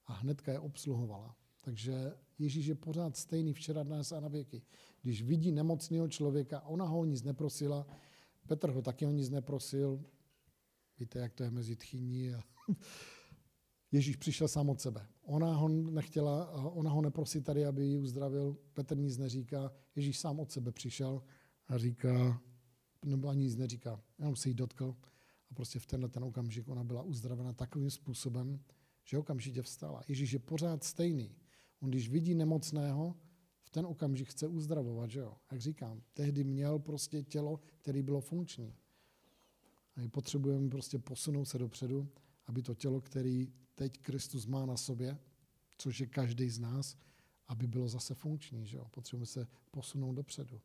a 0.06 0.12
hnedka 0.12 0.52
je 0.52 0.58
obsluhovala. 0.58 1.36
Takže 1.64 2.12
Ježíš 2.38 2.66
je 2.66 2.74
pořád 2.74 3.16
stejný 3.16 3.52
včera, 3.52 3.82
dnes 3.82 4.12
a 4.12 4.20
na 4.20 4.28
věky. 4.28 4.62
Když 5.02 5.22
vidí 5.22 5.52
nemocného 5.52 6.08
člověka, 6.08 6.60
ona 6.60 6.84
ho 6.84 6.98
o 6.98 7.04
nic 7.04 7.22
neprosila, 7.22 7.86
Petr 8.46 8.70
ho 8.70 8.82
taky 8.82 9.06
o 9.06 9.10
nic 9.10 9.30
neprosil, 9.30 10.04
víte, 10.98 11.18
jak 11.18 11.32
to 11.32 11.42
je 11.42 11.50
mezi 11.50 11.76
tchýní 11.76 12.34
a 12.34 12.42
Ježíš 13.92 14.16
přišel 14.16 14.48
sám 14.48 14.70
od 14.70 14.80
sebe. 14.80 15.06
Ona 15.22 15.54
ho 15.54 15.68
nechtěla, 15.68 16.50
ona 16.50 16.90
ho 16.90 17.02
neprosí 17.02 17.42
tady, 17.42 17.66
aby 17.66 17.84
ji 17.86 17.98
uzdravil. 17.98 18.56
Petr 18.72 18.96
nic 18.96 19.18
neříká. 19.18 19.72
Ježíš 19.96 20.18
sám 20.18 20.40
od 20.40 20.52
sebe 20.52 20.72
přišel 20.72 21.22
a 21.68 21.78
říká, 21.78 22.42
nebo 23.04 23.28
ani 23.28 23.44
nic 23.44 23.56
neříká, 23.56 24.00
jenom 24.18 24.36
se 24.36 24.48
jí 24.48 24.54
dotkl. 24.54 24.96
A 25.50 25.54
prostě 25.54 25.78
v 25.78 25.86
tenhle 25.86 26.08
ten 26.08 26.24
okamžik 26.24 26.68
ona 26.68 26.84
byla 26.84 27.02
uzdravena 27.02 27.52
takovým 27.52 27.90
způsobem, 27.90 28.60
že 29.04 29.18
okamžitě 29.18 29.62
vstala. 29.62 30.02
Ježíš 30.08 30.32
je 30.32 30.38
pořád 30.38 30.84
stejný. 30.84 31.36
On 31.80 31.90
když 31.90 32.08
vidí 32.08 32.34
nemocného, 32.34 33.16
v 33.62 33.70
ten 33.70 33.86
okamžik 33.86 34.28
chce 34.28 34.48
uzdravovat, 34.48 35.10
že 35.10 35.20
jo? 35.20 35.36
Jak 35.52 35.60
říkám, 35.60 36.02
tehdy 36.12 36.44
měl 36.44 36.78
prostě 36.78 37.22
tělo, 37.22 37.60
které 37.78 38.02
bylo 38.02 38.20
funkční. 38.20 38.74
A 39.96 40.00
my 40.00 40.08
potřebujeme 40.08 40.70
prostě 40.70 40.98
posunout 40.98 41.44
se 41.44 41.58
dopředu, 41.58 42.08
aby 42.46 42.62
to 42.62 42.74
tělo, 42.74 43.00
který 43.00 43.52
teď 43.74 43.98
Kristus 43.98 44.46
má 44.46 44.66
na 44.66 44.76
sobě, 44.76 45.18
což 45.78 46.00
je 46.00 46.06
každý 46.06 46.50
z 46.50 46.58
nás, 46.58 46.96
aby 47.48 47.66
bylo 47.66 47.88
zase 47.88 48.14
funkční. 48.14 48.66
Že 48.66 48.76
jo? 48.76 48.86
Potřebujeme 48.90 49.26
se 49.26 49.46
posunout 49.70 50.12
dopředu. 50.12 50.60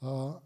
A 0.00 0.42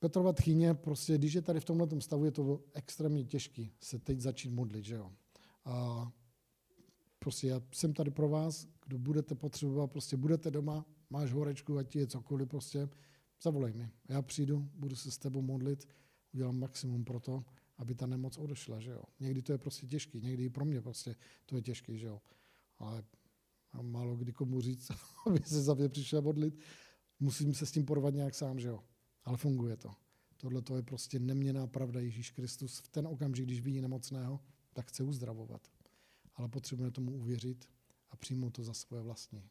Petrova 0.00 0.32
tchýně, 0.32 0.74
prostě, 0.74 1.18
když 1.18 1.32
je 1.32 1.42
tady 1.42 1.60
v 1.60 1.64
tomhle 1.64 1.88
stavu, 2.00 2.24
je 2.24 2.30
to 2.30 2.64
extrémně 2.74 3.24
těžké 3.24 3.66
se 3.80 3.98
teď 3.98 4.20
začít 4.20 4.50
modlit. 4.50 4.84
Že 4.84 4.94
jo? 4.94 5.12
A 5.64 6.08
prostě 7.18 7.46
já 7.46 7.62
jsem 7.72 7.94
tady 7.94 8.10
pro 8.10 8.28
vás, 8.28 8.66
kdo 8.86 8.98
budete 8.98 9.34
potřebovat, 9.34 9.86
prostě 9.86 10.16
budete 10.16 10.50
doma, 10.50 10.86
máš 11.10 11.32
horečku, 11.32 11.78
ať 11.78 11.96
je 11.96 12.06
cokoliv, 12.06 12.48
prostě 12.48 12.88
zavolej 13.42 13.72
mi. 13.72 13.90
Já 14.08 14.22
přijdu, 14.22 14.70
budu 14.74 14.96
se 14.96 15.10
s 15.10 15.18
tebou 15.18 15.42
modlit, 15.42 15.88
udělám 16.34 16.58
maximum 16.58 17.04
pro 17.04 17.20
to, 17.20 17.44
aby 17.78 17.94
ta 17.94 18.06
nemoc 18.06 18.38
odešla, 18.38 18.80
že 18.80 18.90
jo. 18.90 19.02
Někdy 19.20 19.42
to 19.42 19.52
je 19.52 19.58
prostě 19.58 19.86
těžký, 19.86 20.20
někdy 20.20 20.44
i 20.44 20.50
pro 20.50 20.64
mě 20.64 20.80
prostě 20.80 21.16
to 21.46 21.56
je 21.56 21.62
těžký, 21.62 21.98
že 21.98 22.06
jo. 22.06 22.20
Ale 22.78 23.04
málo 23.82 24.16
kdy 24.16 24.32
komu 24.32 24.60
říct, 24.60 24.90
aby 25.26 25.40
se 25.44 25.62
za 25.62 25.74
mě 25.74 25.88
přišel 25.88 26.22
modlit, 26.22 26.58
musím 27.20 27.54
se 27.54 27.66
s 27.66 27.72
tím 27.72 27.84
porvat 27.84 28.14
nějak 28.14 28.34
sám, 28.34 28.60
že 28.60 28.68
jo. 28.68 28.84
Ale 29.24 29.36
funguje 29.36 29.76
to. 29.76 29.90
Tohle 30.36 30.62
to 30.62 30.76
je 30.76 30.82
prostě 30.82 31.18
neměná 31.18 31.66
pravda 31.66 32.00
Ježíš 32.00 32.30
Kristus. 32.30 32.78
V 32.78 32.88
ten 32.88 33.06
okamžik, 33.06 33.46
když 33.46 33.60
vidí 33.60 33.80
nemocného, 33.80 34.40
tak 34.72 34.88
chce 34.88 35.02
uzdravovat. 35.02 35.70
Ale 36.34 36.48
potřebujeme 36.48 36.92
tomu 36.92 37.12
uvěřit 37.12 37.68
a 38.10 38.16
přijmout 38.16 38.50
to 38.50 38.62
za 38.62 38.74
svoje 38.74 39.02
vlastní. 39.02 39.50